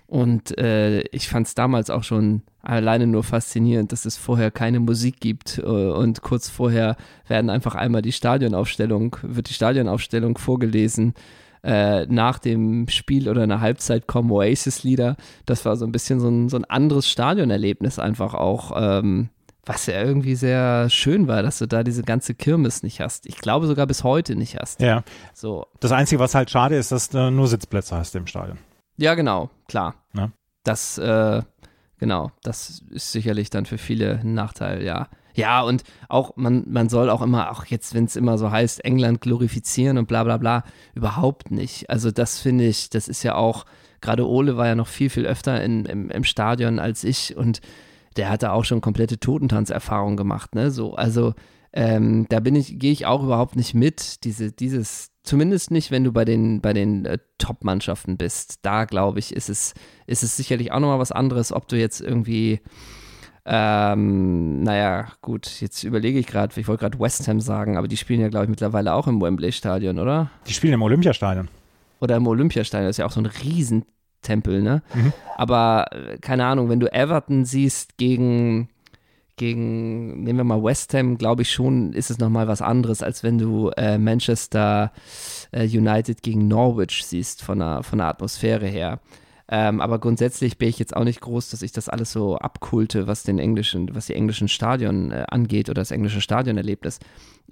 [0.08, 4.80] Und äh, ich fand es damals auch schon alleine nur faszinierend, dass es vorher keine
[4.80, 6.96] Musik gibt äh, und kurz vorher
[7.28, 11.14] werden einfach einmal die Stadionaufstellung, wird die Stadionaufstellung vorgelesen.
[11.64, 15.16] Äh, nach dem Spiel oder einer Halbzeit kommen Oasis-Lieder.
[15.46, 18.72] Das war so ein bisschen so ein, so ein anderes Stadionerlebnis einfach auch.
[18.76, 19.30] Ähm,
[19.66, 23.24] was ja irgendwie sehr schön war, dass du da diese ganze Kirmes nicht hast.
[23.24, 24.82] Ich glaube sogar bis heute nicht hast.
[24.82, 25.04] Ja.
[25.32, 25.66] So.
[25.80, 28.58] Das Einzige, was halt schade ist, dass du nur Sitzplätze hast im Stadion.
[28.96, 29.94] Ja, genau, klar.
[30.14, 30.30] Ja.
[30.64, 31.42] Das, äh,
[31.98, 35.08] genau, das ist sicherlich dann für viele ein Nachteil, ja.
[35.34, 38.84] Ja, und auch, man, man soll auch immer, auch jetzt, wenn es immer so heißt,
[38.84, 40.64] England glorifizieren und bla bla bla,
[40.94, 41.90] überhaupt nicht.
[41.90, 43.64] Also das finde ich, das ist ja auch,
[44.00, 47.60] gerade Ole war ja noch viel, viel öfter in, im, im Stadion als ich und
[48.16, 50.70] der hatte auch schon komplette Totentanzerfahrung gemacht, ne?
[50.70, 51.34] So, also
[51.72, 56.04] ähm, da bin ich, gehe ich auch überhaupt nicht mit, diese, dieses, zumindest nicht, wenn
[56.04, 58.60] du bei den, bei den äh, Top-Mannschaften bist.
[58.62, 59.74] Da, glaube ich, ist es,
[60.06, 62.60] ist es sicherlich auch nochmal was anderes, ob du jetzt irgendwie,
[63.46, 67.96] ähm, naja, gut, jetzt überlege ich gerade, ich wollte gerade West Ham sagen, aber die
[67.96, 70.30] spielen ja, glaube ich, mittlerweile auch im Wembley-Stadion, oder?
[70.46, 71.48] Die spielen im Olympiastadion.
[72.00, 74.82] Oder im Olympiastadion, das ist ja auch so ein Riesentempel, ne?
[74.94, 75.12] Mhm.
[75.36, 78.68] Aber äh, keine Ahnung, wenn du Everton siehst gegen
[79.36, 83.22] gegen, nehmen wir mal West Ham, glaube ich schon, ist es nochmal was anderes, als
[83.22, 84.92] wenn du äh, Manchester
[85.50, 89.00] äh, United gegen Norwich siehst, von der, von der Atmosphäre her.
[89.48, 93.06] Ähm, aber grundsätzlich bin ich jetzt auch nicht groß, dass ich das alles so abkulte,
[93.06, 96.98] was den englischen, was die englischen Stadion äh, angeht oder das englische Stadionerlebnis.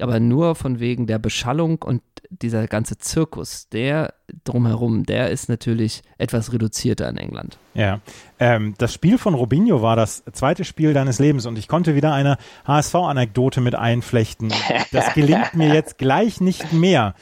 [0.01, 4.15] Aber nur von wegen der Beschallung und dieser ganze Zirkus, der
[4.45, 7.59] drumherum, der ist natürlich etwas reduzierter in England.
[7.75, 8.01] Ja,
[8.41, 12.15] ähm, das Spiel von Robinho war das zweite Spiel deines Lebens und ich konnte wieder
[12.15, 14.53] eine HSV-Anekdote mit einflechten.
[14.93, 17.15] Das gelingt mir jetzt gleich nicht mehr.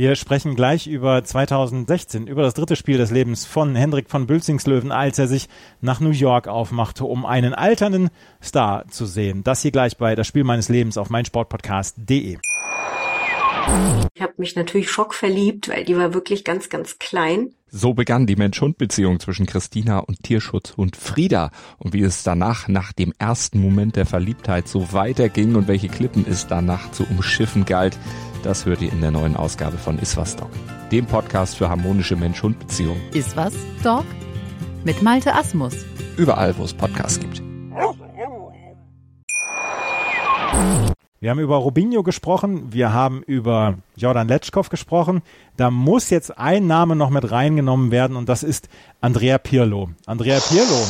[0.00, 4.92] Wir sprechen gleich über 2016, über das dritte Spiel des Lebens von Hendrik von Bülzingslöwen,
[4.92, 5.46] als er sich
[5.82, 8.08] nach New York aufmachte, um einen alternden
[8.42, 9.44] Star zu sehen.
[9.44, 12.38] Das hier gleich bei Das Spiel meines Lebens auf meinsportpodcast.de.
[14.14, 17.50] Ich habe mich natürlich schockverliebt, weil die war wirklich ganz, ganz klein.
[17.68, 21.50] So begann die Mensch-Hund-Beziehung zwischen Christina und Tierschutzhund Frieda.
[21.78, 26.24] Und wie es danach, nach dem ersten Moment der Verliebtheit, so weiterging und welche Klippen
[26.28, 27.98] es danach zu umschiffen galt,
[28.42, 30.50] das hört ihr in der neuen Ausgabe von Iswas Dog,
[30.90, 33.00] dem Podcast für harmonische Mensch-Hund-Beziehungen.
[33.12, 34.04] Iswas Dog
[34.84, 35.74] mit Malte Asmus.
[36.16, 37.42] Überall, wo es Podcasts gibt.
[41.22, 45.20] Wir haben über Robinho gesprochen, wir haben über Jordan Letschkow gesprochen.
[45.56, 48.70] Da muss jetzt ein Name noch mit reingenommen werden und das ist
[49.02, 49.90] Andrea Pirlo.
[50.06, 50.82] Andrea Pirlo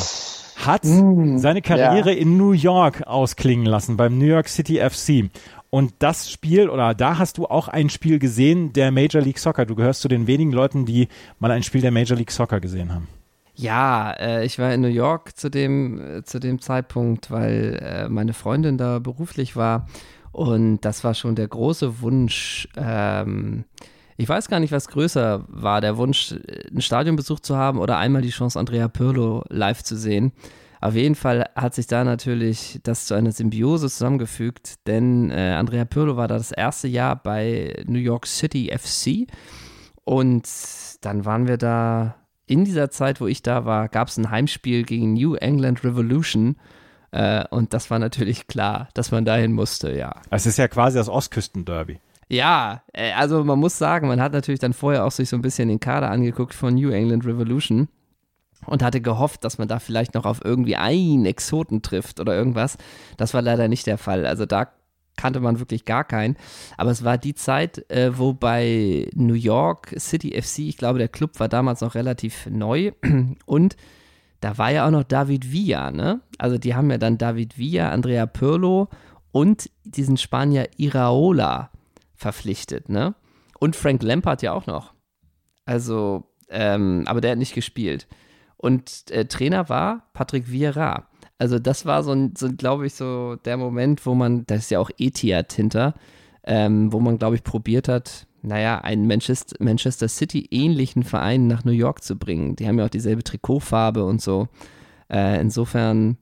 [0.64, 5.30] hat Mm, seine Karriere in New York ausklingen lassen beim New York City FC.
[5.70, 9.66] Und das Spiel, oder da hast du auch ein Spiel gesehen der Major League Soccer.
[9.66, 11.08] Du gehörst zu den wenigen Leuten, die
[11.38, 13.08] mal ein Spiel der Major League Soccer gesehen haben.
[13.54, 18.08] Ja, äh, ich war in New York zu dem, äh, zu dem Zeitpunkt, weil äh,
[18.08, 19.86] meine Freundin da beruflich war.
[20.32, 22.68] Und das war schon der große Wunsch.
[22.76, 23.64] Ähm,
[24.16, 27.96] ich weiß gar nicht, was größer war, der Wunsch, äh, einen Stadionbesuch zu haben oder
[27.98, 30.32] einmal die Chance, Andrea Pirlo live zu sehen.
[30.80, 35.84] Auf jeden Fall hat sich da natürlich das zu einer Symbiose zusammengefügt, denn äh, Andrea
[35.84, 39.30] Pirlo war da das erste Jahr bei New York City FC
[40.04, 40.48] und
[41.02, 42.16] dann waren wir da
[42.46, 46.56] in dieser Zeit, wo ich da war, gab es ein Heimspiel gegen New England Revolution
[47.10, 50.14] äh, und das war natürlich klar, dass man dahin musste, ja.
[50.30, 52.00] Es ist ja quasi das Ostküstenderby.
[52.28, 55.42] Ja, äh, also man muss sagen, man hat natürlich dann vorher auch sich so ein
[55.42, 57.88] bisschen den Kader angeguckt von New England Revolution
[58.70, 62.78] und hatte gehofft, dass man da vielleicht noch auf irgendwie einen Exoten trifft oder irgendwas.
[63.16, 64.24] Das war leider nicht der Fall.
[64.24, 64.68] Also da
[65.16, 66.36] kannte man wirklich gar keinen.
[66.76, 71.08] Aber es war die Zeit, äh, wo bei New York City FC, ich glaube, der
[71.08, 72.92] Club war damals noch relativ neu
[73.44, 73.76] und
[74.40, 76.20] da war ja auch noch David Villa, ne?
[76.38, 78.88] Also die haben ja dann David Villa, Andrea Pirlo
[79.32, 81.70] und diesen Spanier Iraola
[82.14, 83.14] verpflichtet, ne?
[83.58, 84.94] Und Frank Lampard ja auch noch.
[85.66, 88.06] Also, ähm, aber der hat nicht gespielt.
[88.60, 91.08] Und äh, Trainer war Patrick Vieira.
[91.38, 94.78] Also das war so, so glaube ich, so der Moment, wo man, da ist ja
[94.78, 95.94] auch Etihad hinter,
[96.44, 101.64] ähm, wo man, glaube ich, probiert hat, naja, einen Manchester, Manchester City ähnlichen Verein nach
[101.64, 102.54] New York zu bringen.
[102.56, 104.48] Die haben ja auch dieselbe Trikotfarbe und so.
[105.10, 106.18] Äh, insofern,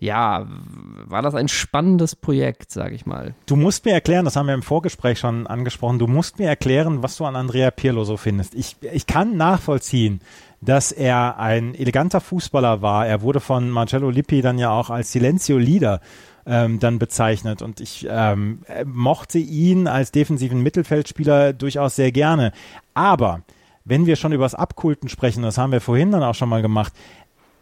[0.00, 3.36] ja, war das ein spannendes Projekt, sage ich mal.
[3.46, 7.04] Du musst mir erklären, das haben wir im Vorgespräch schon angesprochen, du musst mir erklären,
[7.04, 8.56] was du an Andrea Pirlo so findest.
[8.56, 10.20] Ich, ich kann nachvollziehen,
[10.66, 13.06] dass er ein eleganter Fußballer war.
[13.06, 16.00] Er wurde von Marcello Lippi dann ja auch als Silencio Leader
[16.44, 22.52] ähm, dann bezeichnet und ich ähm, mochte ihn als defensiven Mittelfeldspieler durchaus sehr gerne.
[22.94, 23.42] Aber
[23.84, 26.62] wenn wir schon über das Abkulten sprechen, das haben wir vorhin dann auch schon mal
[26.62, 26.92] gemacht,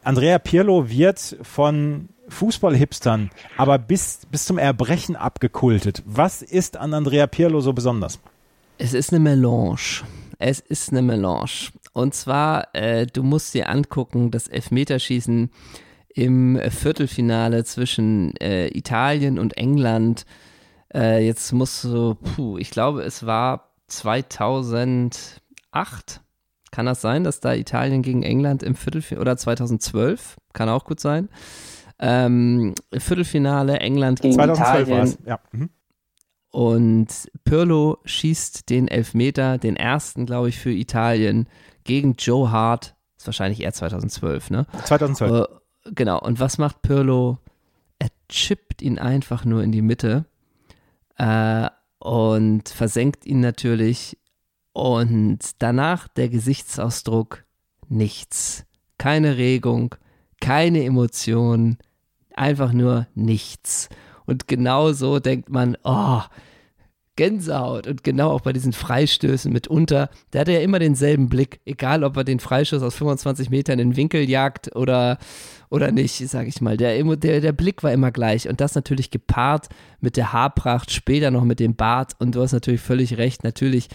[0.03, 6.03] Andrea Pirlo wird von Fußballhipstern aber bis, bis zum Erbrechen abgekultet.
[6.07, 8.19] Was ist an Andrea Pirlo so besonders?
[8.79, 10.03] Es ist eine Melange.
[10.39, 11.71] Es ist eine Melange.
[11.95, 15.51] Und zwar, äh, du musst dir angucken, das Elfmeterschießen
[16.09, 20.27] im Viertelfinale zwischen äh, Italien und England.
[20.93, 25.41] Äh, jetzt musst du, puh, ich glaube, es war 2008.
[26.73, 30.37] Kann das sein, dass da Italien gegen England im Viertelfinale oder 2012?
[30.53, 31.29] Kann auch gut sein.
[32.01, 35.05] Ähm, Viertelfinale England gegen 2012 war Italien.
[35.05, 35.19] es.
[35.25, 35.39] Ja.
[35.53, 35.71] Mhm.
[36.51, 37.09] Und
[37.45, 41.49] Pirlo schießt den Elfmeter, den ersten, glaube ich, für Italien
[41.85, 42.95] gegen Joe Hart.
[43.17, 44.67] Ist wahrscheinlich eher 2012, ne?
[44.85, 45.33] 2012.
[45.33, 46.21] Äh, genau.
[46.21, 47.39] Und was macht Pirlo?
[47.99, 50.27] Er chippt ihn einfach nur in die Mitte
[51.17, 51.69] äh,
[51.99, 54.19] und versenkt ihn natürlich.
[54.73, 57.45] Und danach der Gesichtsausdruck:
[57.89, 58.65] nichts.
[58.99, 59.95] Keine Regung,
[60.41, 61.79] keine Emotion,
[62.35, 63.89] einfach nur nichts.
[64.27, 66.23] Und genau so denkt man, oh,
[67.17, 67.87] Gänsehaut.
[67.87, 72.17] Und genau auch bei diesen Freistößen mitunter, der hatte ja immer denselben Blick, egal ob
[72.17, 75.19] er den Freistoß aus 25 Metern in den Winkel jagt oder,
[75.71, 76.77] oder nicht, sage ich mal.
[76.77, 78.49] Der, der, der Blick war immer gleich.
[78.49, 79.69] Und das natürlich gepaart
[80.01, 82.13] mit der Haarpracht, später noch mit dem Bart.
[82.19, 83.89] Und du hast natürlich völlig recht, natürlich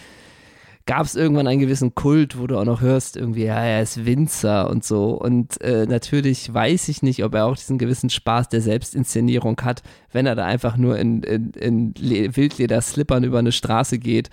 [0.86, 4.06] gab es irgendwann einen gewissen Kult, wo du auch noch hörst, irgendwie, ja, er ist
[4.06, 5.10] Winzer und so.
[5.10, 9.82] Und äh, natürlich weiß ich nicht, ob er auch diesen gewissen Spaß der Selbstinszenierung hat,
[10.12, 14.30] wenn er da einfach nur in, in, in Wildleder-Slippern über eine Straße geht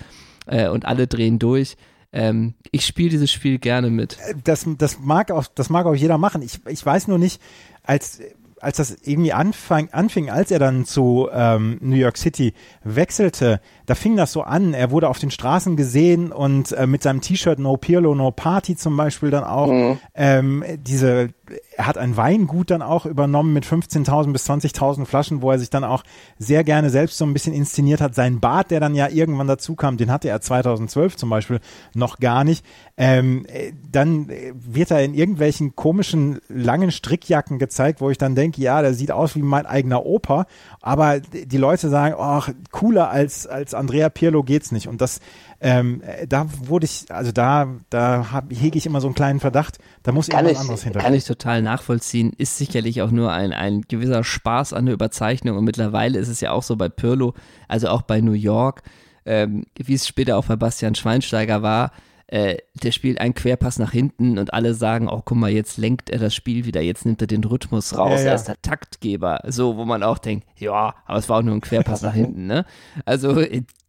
[0.47, 1.75] äh, und alle drehen durch.
[2.13, 4.17] Ähm, ich spiele dieses Spiel gerne mit.
[4.43, 6.41] Das, das, mag auch, das mag auch jeder machen.
[6.41, 7.41] Ich, ich weiß nur nicht,
[7.83, 8.19] als
[8.61, 13.95] als das irgendwie anfang, anfing, als er dann zu ähm, New York City wechselte, da
[13.95, 14.73] fing das so an.
[14.73, 18.75] Er wurde auf den Straßen gesehen und äh, mit seinem T-Shirt No Pirlo, No Party
[18.75, 19.97] zum Beispiel dann auch mhm.
[20.13, 21.29] ähm, diese
[21.75, 25.69] er hat ein Weingut dann auch übernommen mit 15.000 bis 20.000 Flaschen, wo er sich
[25.69, 26.03] dann auch
[26.37, 28.15] sehr gerne selbst so ein bisschen inszeniert hat.
[28.15, 31.59] Sein Bart, der dann ja irgendwann dazu kam, den hatte er 2012 zum Beispiel
[31.93, 32.65] noch gar nicht.
[32.97, 33.45] Ähm,
[33.91, 38.93] dann wird er in irgendwelchen komischen langen Strickjacken gezeigt, wo ich dann denke, ja, der
[38.93, 40.47] sieht aus wie mein eigener Opa.
[40.81, 44.87] Aber die Leute sagen, ach, cooler als, als Andrea Pirlo geht's nicht.
[44.87, 45.19] Und das
[45.59, 49.79] ähm, da wurde ich, also da, da hab, hege ich immer so einen kleinen Verdacht,
[50.03, 50.99] da muss kann irgendwas ich, anderes hinter.
[50.99, 55.57] Kann ich total nachvollziehen, ist sicherlich auch nur ein, ein gewisser Spaß an der Überzeichnung
[55.57, 57.33] und mittlerweile ist es ja auch so bei Pirlo,
[57.67, 58.83] also auch bei New York,
[59.25, 61.91] ähm, wie es später auch bei Bastian Schweinsteiger war,
[62.27, 66.09] äh, der spielt einen Querpass nach hinten und alle sagen, oh guck mal, jetzt lenkt
[66.09, 68.29] er das Spiel wieder, jetzt nimmt er den Rhythmus raus, ja, ja.
[68.31, 69.41] er ist der Taktgeber.
[69.47, 72.45] So, wo man auch denkt, ja, aber es war auch nur ein Querpass nach hinten,
[72.47, 72.65] ne?
[73.05, 73.41] Also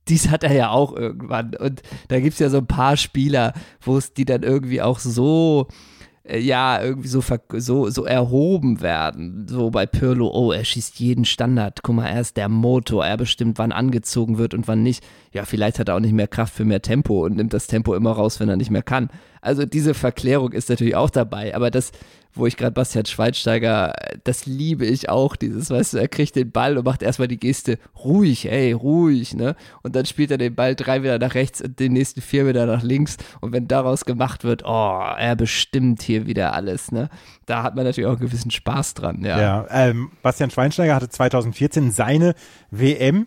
[0.09, 1.55] dies hat er ja auch irgendwann.
[1.55, 4.99] Und da gibt es ja so ein paar Spieler, wo es die dann irgendwie auch
[4.99, 5.75] so äh,
[6.31, 7.23] ja, irgendwie so,
[7.55, 9.47] so, so erhoben werden.
[9.49, 11.83] So bei Pirlo, oh, er schießt jeden Standard.
[11.83, 15.03] Guck mal, er ist der Motor, er bestimmt, wann angezogen wird und wann nicht.
[15.33, 17.95] Ja, vielleicht hat er auch nicht mehr Kraft für mehr Tempo und nimmt das Tempo
[17.95, 19.09] immer raus, wenn er nicht mehr kann.
[19.41, 21.93] Also diese Verklärung ist natürlich auch dabei, aber das,
[22.35, 26.51] wo ich gerade Bastian Schweinsteiger, das liebe ich auch, dieses, weißt du, er kriegt den
[26.51, 29.57] Ball und macht erstmal die Geste, ruhig, ey, ruhig, ne?
[29.83, 32.67] Und dann spielt er den Ball drei wieder nach rechts und den nächsten vier wieder
[32.67, 37.09] nach links und wenn daraus gemacht wird, oh, er bestimmt hier wieder alles, ne?
[37.47, 39.41] Da hat man natürlich auch einen gewissen Spaß dran, ja.
[39.41, 42.35] Ja, ähm, Bastian Schweinsteiger hatte 2014 seine
[42.71, 43.27] WM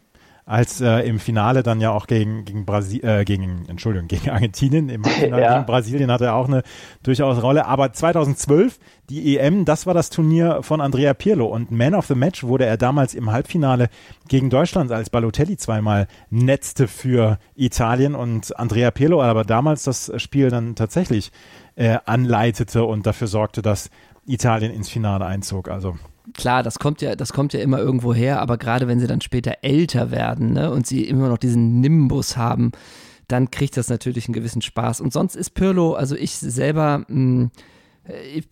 [0.51, 4.89] als äh, im Finale dann ja auch gegen gegen Brasil äh, gegen Entschuldigung gegen Argentinien
[4.89, 5.53] im Finale ja.
[5.53, 6.63] gegen Brasilien hatte er auch eine
[7.03, 7.65] durchaus Rolle.
[7.67, 8.77] Aber 2012
[9.09, 11.45] die EM das war das Turnier von Andrea Pirlo.
[11.45, 13.87] Und Man of the Match wurde er damals im Halbfinale
[14.27, 18.13] gegen Deutschland als Balotelli zweimal netzte für Italien.
[18.13, 21.31] Und Andrea Pirlo aber damals das Spiel dann tatsächlich
[21.75, 23.89] äh, anleitete und dafür sorgte dass
[24.25, 25.69] Italien ins Finale einzog.
[25.69, 25.95] Also
[26.33, 29.21] klar, das kommt ja, das kommt ja immer irgendwo her, aber gerade wenn sie dann
[29.21, 32.71] später älter werden ne, und sie immer noch diesen Nimbus haben,
[33.27, 35.01] dann kriegt das natürlich einen gewissen Spaß.
[35.01, 37.51] Und sonst ist Pirlo, also ich selber, mh, hm,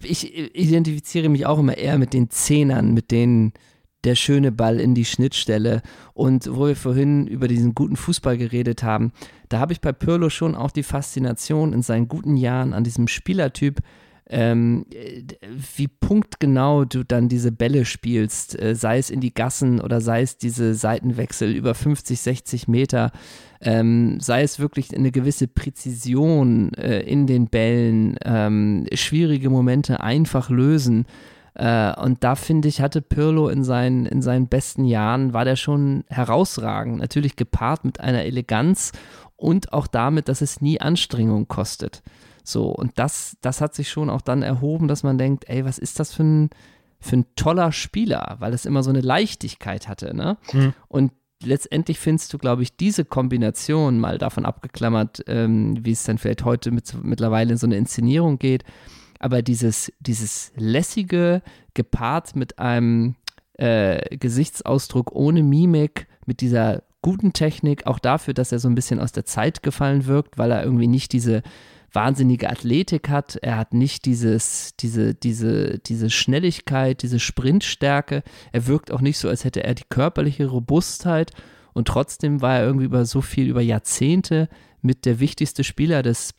[0.04, 3.54] ich, ich identifiziere mich auch immer eher mit den Zehnern, mit denen
[4.04, 5.82] der schöne Ball in die Schnittstelle.
[6.14, 9.12] Und wo wir vorhin über diesen guten Fußball geredet haben,
[9.50, 13.08] da habe ich bei Pirlo schon auch die Faszination in seinen guten Jahren an diesem
[13.08, 13.82] Spielertyp,
[14.30, 14.86] ähm,
[15.76, 20.22] wie punktgenau du dann diese Bälle spielst, äh, sei es in die Gassen oder sei
[20.22, 23.12] es diese Seitenwechsel über 50, 60 Meter,
[23.60, 30.52] ähm, sei es wirklich eine gewisse Präzision äh, in den Bällen, ähm, schwierige Momente einfach
[30.52, 31.06] lösen.
[31.56, 35.56] Äh, und da finde ich, hatte Pirlo in seinen, in seinen besten Jahren, war der
[35.56, 37.00] schon herausragend.
[37.00, 38.92] Natürlich gepaart mit einer Eleganz
[39.36, 42.04] und auch damit, dass es nie Anstrengung kostet.
[42.50, 45.78] So, und das, das hat sich schon auch dann erhoben, dass man denkt, ey, was
[45.78, 46.50] ist das für ein,
[47.00, 50.38] für ein toller Spieler, weil es immer so eine Leichtigkeit hatte, ne?
[50.52, 50.74] Mhm.
[50.88, 51.12] Und
[51.44, 56.44] letztendlich findest du, glaube ich, diese Kombination, mal davon abgeklammert, ähm, wie es dann vielleicht
[56.44, 58.64] heute mit, mittlerweile in so eine Inszenierung geht,
[59.20, 61.42] aber dieses, dieses lässige,
[61.74, 63.16] gepaart mit einem
[63.54, 69.00] äh, Gesichtsausdruck ohne Mimik, mit dieser guten Technik, auch dafür, dass er so ein bisschen
[69.00, 71.44] aus der Zeit gefallen wirkt, weil er irgendwie nicht diese
[71.92, 73.36] wahnsinnige Athletik hat.
[73.38, 78.24] Er hat nicht dieses, diese, diese, diese Schnelligkeit, diese Sprintstärke.
[78.52, 81.32] Er wirkt auch nicht so, als hätte er die körperliche Robustheit.
[81.74, 84.50] Und trotzdem war er irgendwie über so viel, über Jahrzehnte
[84.82, 86.34] mit der wichtigste Spieler des,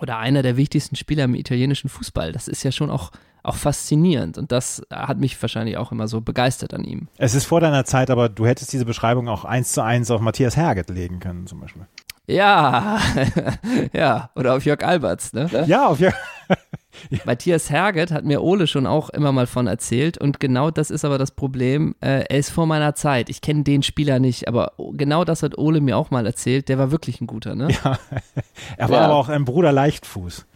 [0.00, 2.32] oder einer der wichtigsten Spieler im italienischen Fußball.
[2.32, 3.10] Das ist ja schon auch
[3.44, 7.08] auch faszinierend und das hat mich wahrscheinlich auch immer so begeistert an ihm.
[7.18, 10.22] Es ist vor deiner Zeit, aber du hättest diese Beschreibung auch eins zu eins auf
[10.22, 11.86] Matthias Herget legen können zum Beispiel.
[12.26, 13.00] Ja,
[13.92, 15.48] ja, oder auf Jörg Alberts, ne?
[15.66, 16.14] Ja, auf Jörg.
[17.24, 21.04] Matthias Herget hat mir Ole schon auch immer mal von erzählt und genau das ist
[21.04, 21.94] aber das Problem.
[22.00, 23.28] Äh, er ist vor meiner Zeit.
[23.28, 26.68] Ich kenne den Spieler nicht, aber genau das hat Ole mir auch mal erzählt.
[26.68, 27.68] Der war wirklich ein guter, ne?
[27.84, 27.98] Ja,
[28.76, 29.04] er war ja.
[29.06, 30.46] aber auch ein Bruder Leichtfuß.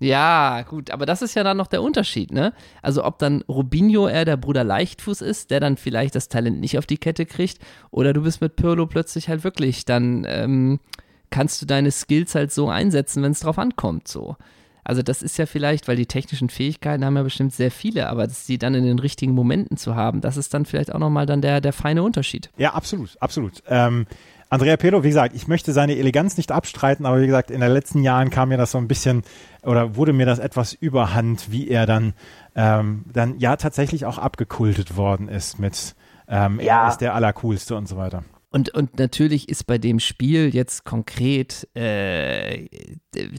[0.00, 2.54] Ja, gut, aber das ist ja dann noch der Unterschied, ne?
[2.80, 6.78] Also ob dann Rubinho eher der Bruder Leichtfuß ist, der dann vielleicht das Talent nicht
[6.78, 7.58] auf die Kette kriegt,
[7.90, 10.80] oder du bist mit Pirlo plötzlich halt wirklich dann ähm,
[11.28, 14.36] kannst du deine Skills halt so einsetzen, wenn es drauf ankommt, so.
[14.84, 18.28] Also das ist ja vielleicht, weil die technischen Fähigkeiten haben ja bestimmt sehr viele, aber
[18.28, 21.42] sie dann in den richtigen Momenten zu haben, das ist dann vielleicht auch nochmal dann
[21.42, 22.50] der, der feine Unterschied.
[22.56, 23.62] Ja, absolut, absolut.
[23.68, 24.06] Ähm,
[24.50, 27.70] Andrea Pirlo, wie gesagt, ich möchte seine Eleganz nicht abstreiten, aber wie gesagt, in den
[27.70, 29.22] letzten Jahren kam mir das so ein bisschen
[29.62, 32.14] oder wurde mir das etwas überhand, wie er dann,
[32.56, 35.94] ähm, dann ja tatsächlich auch abgekultet worden ist mit
[36.26, 36.84] ähm, ja.
[36.84, 38.24] er ist der Allercoolste und so weiter.
[38.50, 42.66] Und, und natürlich ist bei dem Spiel jetzt konkret, äh,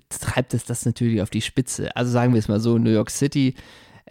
[0.07, 1.93] treibt es das natürlich auf die Spitze.
[1.95, 3.55] Also sagen wir es mal so, New York City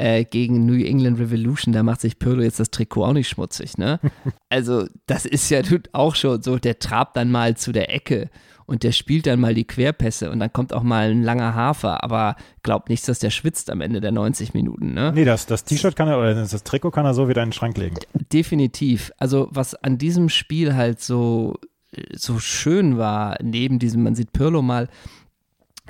[0.01, 3.77] äh, gegen New England Revolution, da macht sich Pirlo jetzt das Trikot auch nicht schmutzig,
[3.79, 4.01] ne?
[4.49, 5.61] Also das ist ja
[5.93, 8.31] auch schon so, der trabt dann mal zu der Ecke
[8.67, 12.03] und der spielt dann mal die Querpässe und dann kommt auch mal ein langer Hafer,
[12.03, 14.95] aber glaubt nicht, dass der schwitzt am Ende der 90 Minuten.
[14.95, 15.13] Ne?
[15.15, 17.53] Nee, das, das T-Shirt kann er oder das Trikot kann er so wieder in den
[17.53, 17.97] Schrank legen.
[18.33, 19.13] Definitiv.
[19.19, 21.57] Also was an diesem Spiel halt so,
[22.15, 24.89] so schön war, neben diesem, man sieht Pirlo mal,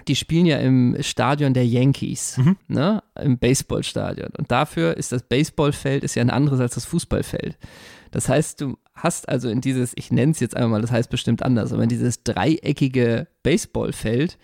[0.09, 2.57] die spielen ja im Stadion der Yankees, mhm.
[2.69, 3.03] ne?
[3.21, 4.31] im Baseballstadion.
[4.37, 7.59] Und dafür ist das Baseballfeld ist ja ein anderes als das Fußballfeld.
[8.11, 11.11] Das heißt, du hast also in dieses, ich nenne es jetzt einmal mal, das heißt
[11.11, 14.39] bestimmt anders, aber in dieses dreieckige Baseballfeld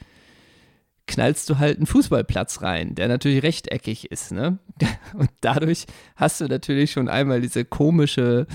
[1.07, 4.59] knallst du halt einen Fußballplatz rein, der natürlich rechteckig ist, ne?
[5.15, 5.87] Und dadurch
[6.17, 8.47] hast du natürlich schon einmal diese komische,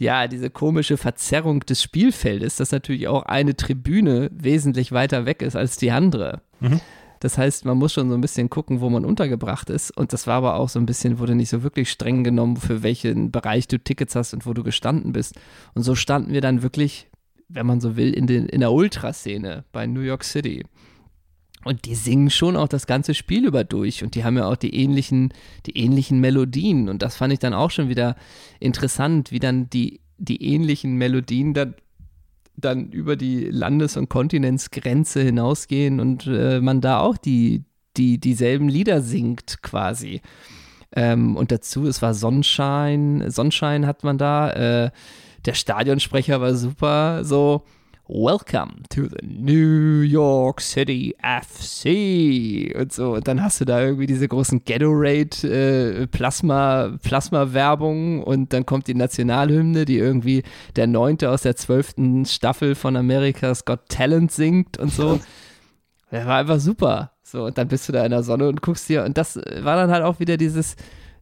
[0.00, 5.56] ja, diese komische Verzerrung des Spielfeldes, dass natürlich auch eine Tribüne wesentlich weiter weg ist
[5.56, 6.40] als die andere.
[6.60, 6.80] Mhm.
[7.20, 9.94] Das heißt, man muss schon so ein bisschen gucken, wo man untergebracht ist.
[9.94, 12.82] Und das war aber auch so ein bisschen, wurde nicht so wirklich streng genommen, für
[12.82, 15.38] welchen Bereich du Tickets hast und wo du gestanden bist.
[15.74, 17.10] Und so standen wir dann wirklich,
[17.48, 20.64] wenn man so will, in, den, in der Ultraszene bei New York City.
[21.64, 24.56] Und die singen schon auch das ganze Spiel über durch und die haben ja auch
[24.56, 25.34] die ähnlichen,
[25.66, 26.88] die ähnlichen Melodien.
[26.88, 28.16] Und das fand ich dann auch schon wieder
[28.60, 31.74] interessant, wie dann die, die ähnlichen Melodien dann
[32.56, 37.64] dann über die Landes- und Kontinentsgrenze hinausgehen und äh, man da auch die,
[37.96, 40.20] die, dieselben Lieder singt quasi.
[40.94, 44.90] Ähm, und dazu, es war Sonnenschein, Sonnenschein hat man da, äh,
[45.44, 47.64] der Stadionsprecher war super, so
[48.12, 53.14] Welcome to the New York City FC und so.
[53.14, 58.88] Und dann hast du da irgendwie diese großen Gatorade äh, Plasma, Plasma-Werbung und dann kommt
[58.88, 60.42] die Nationalhymne, die irgendwie
[60.74, 65.20] der neunte aus der zwölften Staffel von America's Got Talent singt und so.
[66.12, 67.12] Das war einfach super.
[67.22, 69.04] So, und dann bist du da in der Sonne und guckst dir.
[69.04, 70.74] Und das war dann halt auch wieder dieses,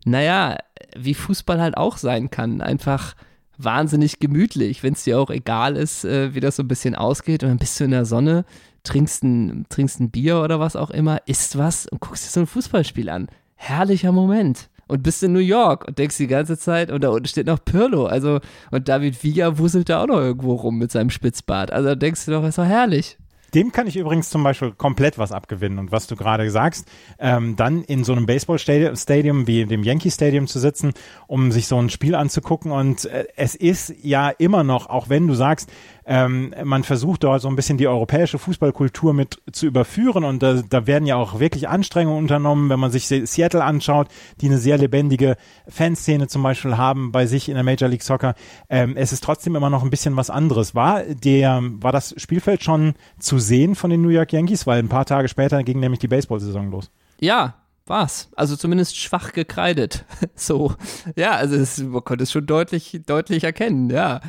[0.07, 0.57] naja,
[0.97, 2.62] wie Fußball halt auch sein kann.
[2.62, 3.14] Einfach
[3.59, 7.42] wahnsinnig gemütlich, wenn es dir auch egal ist, äh, wie das so ein bisschen ausgeht.
[7.42, 8.44] Und dann bist du in der Sonne,
[8.84, 12.40] trinkst ein, trinkst ein Bier oder was auch immer, isst was und guckst dir so
[12.40, 13.28] ein Fußballspiel an.
[13.56, 14.70] Herrlicher Moment.
[14.86, 17.62] Und bist in New York und denkst die ganze Zeit, und da unten steht noch
[17.62, 18.06] Pirlo.
[18.06, 18.40] Also,
[18.70, 21.70] und David Villa wuselt da auch noch irgendwo rum mit seinem Spitzbart.
[21.70, 23.18] Also denkst du doch, ist doch herrlich.
[23.55, 25.78] Dem kann ich übrigens zum Beispiel komplett was abgewinnen.
[25.78, 26.86] Und was du gerade sagst,
[27.18, 30.92] ähm, dann in so einem Baseball-Stadium wie dem Yankee Stadium zu sitzen,
[31.26, 32.72] um sich so ein Spiel anzugucken.
[32.72, 35.70] Und äh, es ist ja immer noch, auch wenn du sagst,
[36.09, 40.62] ähm, man versucht dort so ein bisschen die europäische Fußballkultur mit zu überführen und da,
[40.68, 44.09] da werden ja auch wirklich Anstrengungen unternommen, wenn man sich Seattle anschaut,
[44.40, 45.36] die eine sehr lebendige
[45.68, 48.34] Fanszene zum Beispiel haben bei sich in der Major League Soccer.
[48.70, 50.74] Ähm, es ist trotzdem immer noch ein bisschen was anderes.
[50.74, 54.66] War der, war das Spielfeld schon zu sehen von den New York Yankees?
[54.66, 56.91] Weil ein paar Tage später ging nämlich die Baseball-Saison los.
[57.20, 57.55] Ja,
[57.86, 58.28] war's.
[58.36, 60.05] Also zumindest schwach gekreidet.
[60.34, 60.74] so.
[61.16, 64.20] Ja, also es, man konnte es schon deutlich, deutlich erkennen, ja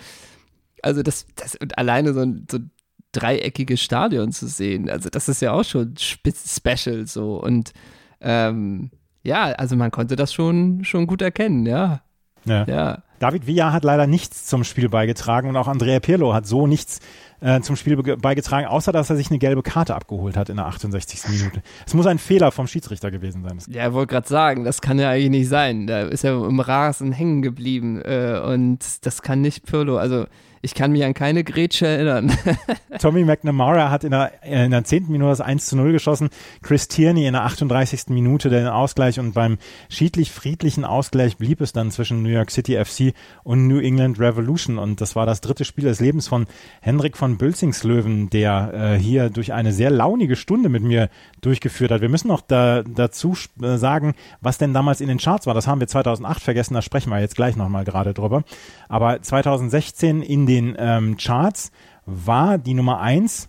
[0.84, 2.72] also das, das und alleine so ein, so ein
[3.12, 7.74] dreieckiges Stadion zu sehen, also das ist ja auch schon special so und
[8.22, 8.91] ähm,
[9.24, 12.01] ja, also man konnte das schon, schon gut erkennen, ja.
[12.45, 12.66] Ja.
[12.66, 13.03] ja.
[13.20, 16.99] David Villa hat leider nichts zum Spiel beigetragen und auch Andrea Pirlo hat so nichts
[17.41, 20.65] äh, zum Spiel beigetragen, außer dass er sich eine gelbe Karte abgeholt hat in der
[20.65, 21.28] 68.
[21.30, 21.61] Minute.
[21.86, 23.59] Es muss ein Fehler vom Schiedsrichter gewesen sein.
[23.74, 25.88] Ja, ich wollte gerade sagen, das kann ja eigentlich nicht sein.
[25.88, 29.97] Da ist er im Rasen hängen geblieben äh, und das kann nicht Pirlo.
[29.97, 30.26] Also
[30.62, 32.32] ich kann mich an keine Grätsche erinnern.
[32.99, 35.05] Tommy McNamara hat in der, in der 10.
[35.10, 36.30] Minute das 1 zu 0 geschossen.
[36.62, 38.10] Chris Tierney in der 38.
[38.10, 39.57] Minute den Ausgleich und beim
[39.89, 45.01] schiedlich-friedlichen Ausgleich blieb es dann zwischen New York City FC und New England Revolution und
[45.01, 46.47] das war das dritte Spiel des Lebens von
[46.82, 51.10] Hendrik von Bülzingslöwen, der äh, hier durch eine sehr launige Stunde mit mir
[51.41, 52.01] durchgeführt hat.
[52.01, 55.53] Wir müssen noch da, dazu äh, sagen, was denn damals in den Charts war.
[55.53, 58.43] Das haben wir 2008 vergessen, da sprechen wir jetzt gleich nochmal gerade drüber.
[58.89, 61.71] Aber 2016 in den ähm, Charts
[62.05, 63.47] war die Nummer 1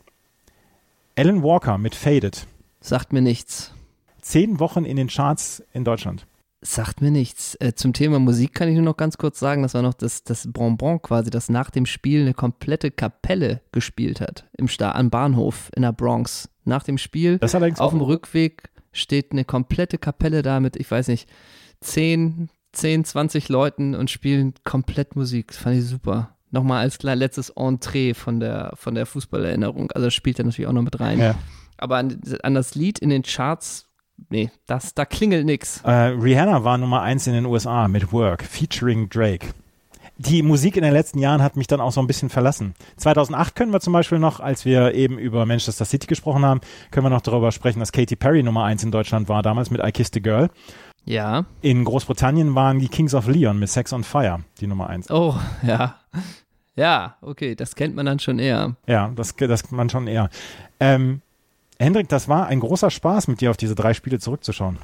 [1.16, 2.46] Alan Walker mit Faded.
[2.80, 3.72] Sagt mir nichts.
[4.20, 6.26] Zehn Wochen in den Charts in Deutschland.
[6.60, 7.56] Sagt mir nichts.
[7.58, 10.24] Äh, zum Thema Musik kann ich nur noch ganz kurz sagen, das war noch das,
[10.24, 14.44] das Bonbon quasi, das nach dem Spiel eine komplette Kapelle gespielt hat.
[14.58, 16.50] Im Sta am Bahnhof in der Bronx.
[16.64, 21.30] Nach dem Spiel auf dem Rückweg steht eine komplette Kapelle da mit, ich weiß nicht,
[21.80, 25.48] 10, 10, 20 Leuten und spielen komplett Musik.
[25.48, 26.36] Das fand ich super.
[26.50, 29.92] Nochmal als letztes Entree von der, von der Fußballerinnerung.
[29.92, 31.18] Also das spielt er natürlich auch noch mit rein.
[31.18, 31.34] Ja.
[31.78, 33.86] Aber an, an das Lied in den Charts,
[34.28, 35.80] nee, das, da klingelt nix.
[35.82, 39.48] Äh, Rihanna war Nummer eins in den USA mit Work, featuring Drake.
[40.18, 42.74] Die Musik in den letzten Jahren hat mich dann auch so ein bisschen verlassen.
[42.98, 46.60] 2008 können wir zum Beispiel noch, als wir eben über Manchester City gesprochen haben,
[46.90, 49.82] können wir noch darüber sprechen, dass Katy Perry Nummer eins in Deutschland war, damals mit
[49.82, 50.50] I Kissed a Girl.
[51.06, 51.46] Ja.
[51.62, 55.10] In Großbritannien waren die Kings of Leon mit Sex on Fire die Nummer eins.
[55.10, 55.99] Oh, ja.
[56.76, 58.76] Ja, okay, das kennt man dann schon eher.
[58.86, 60.30] Ja, das, das man schon eher.
[60.78, 61.20] Ähm,
[61.78, 64.78] Hendrik, das war ein großer Spaß, mit dir auf diese drei Spiele zurückzuschauen.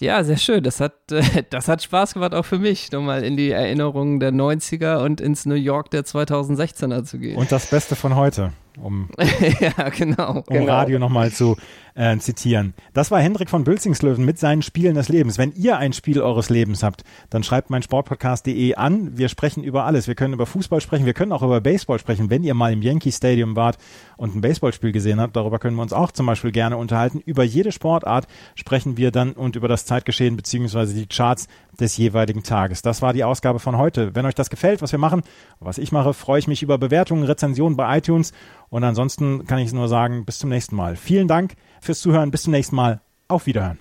[0.00, 0.62] Ja, sehr schön.
[0.64, 4.32] Das hat, äh, das hat Spaß gemacht, auch für mich, nochmal in die Erinnerungen der
[4.32, 7.36] 90er und ins New York der 2016er zu gehen.
[7.36, 9.08] Und das Beste von heute, um
[9.60, 10.38] ja, genau.
[10.38, 10.72] um genau.
[10.72, 11.56] Radio nochmal zu
[11.94, 12.74] äh, zitieren.
[12.92, 15.38] Das war Hendrik von Bülzingslöwen mit seinen Spielen des Lebens.
[15.38, 19.16] Wenn ihr ein Spiel eures Lebens habt, dann schreibt mein Sportpodcast.de an.
[19.16, 20.08] Wir sprechen über alles.
[20.08, 22.30] Wir können über Fußball sprechen, wir können auch über Baseball sprechen.
[22.30, 23.78] Wenn ihr mal im Yankee Stadium wart
[24.16, 27.20] und ein Baseballspiel gesehen habt, darüber können wir uns auch zum Beispiel gerne unterhalten.
[27.24, 31.48] Über jede Sportart sprechen wir dann und über das Zeitgeschehen beziehungsweise die Charts
[31.78, 32.82] des jeweiligen Tages.
[32.82, 34.14] Das war die Ausgabe von heute.
[34.14, 35.22] Wenn euch das gefällt, was wir machen,
[35.60, 38.32] was ich mache, freue ich mich über Bewertungen, Rezensionen bei iTunes.
[38.74, 40.96] Und ansonsten kann ich nur sagen, bis zum nächsten Mal.
[40.96, 42.32] Vielen Dank fürs Zuhören.
[42.32, 43.00] Bis zum nächsten Mal.
[43.28, 43.78] Auf Wiederhören.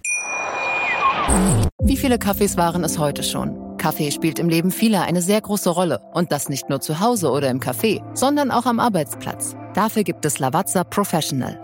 [1.82, 3.76] Wie viele Kaffees waren es heute schon?
[3.78, 6.00] Kaffee spielt im Leben vieler eine sehr große Rolle.
[6.14, 9.56] Und das nicht nur zu Hause oder im Café, sondern auch am Arbeitsplatz.
[9.74, 11.63] Dafür gibt es Lavazza Professional.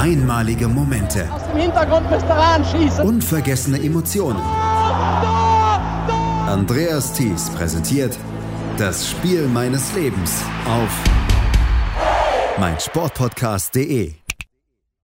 [0.00, 1.28] Einmalige Momente.
[1.52, 3.04] Im Hintergrund müsst ihr anschießen.
[3.04, 4.40] Unvergessene Emotionen.
[6.46, 8.16] Andreas Thies präsentiert
[8.76, 10.90] das Spiel meines Lebens auf
[12.58, 14.17] meinsportpodcast.de.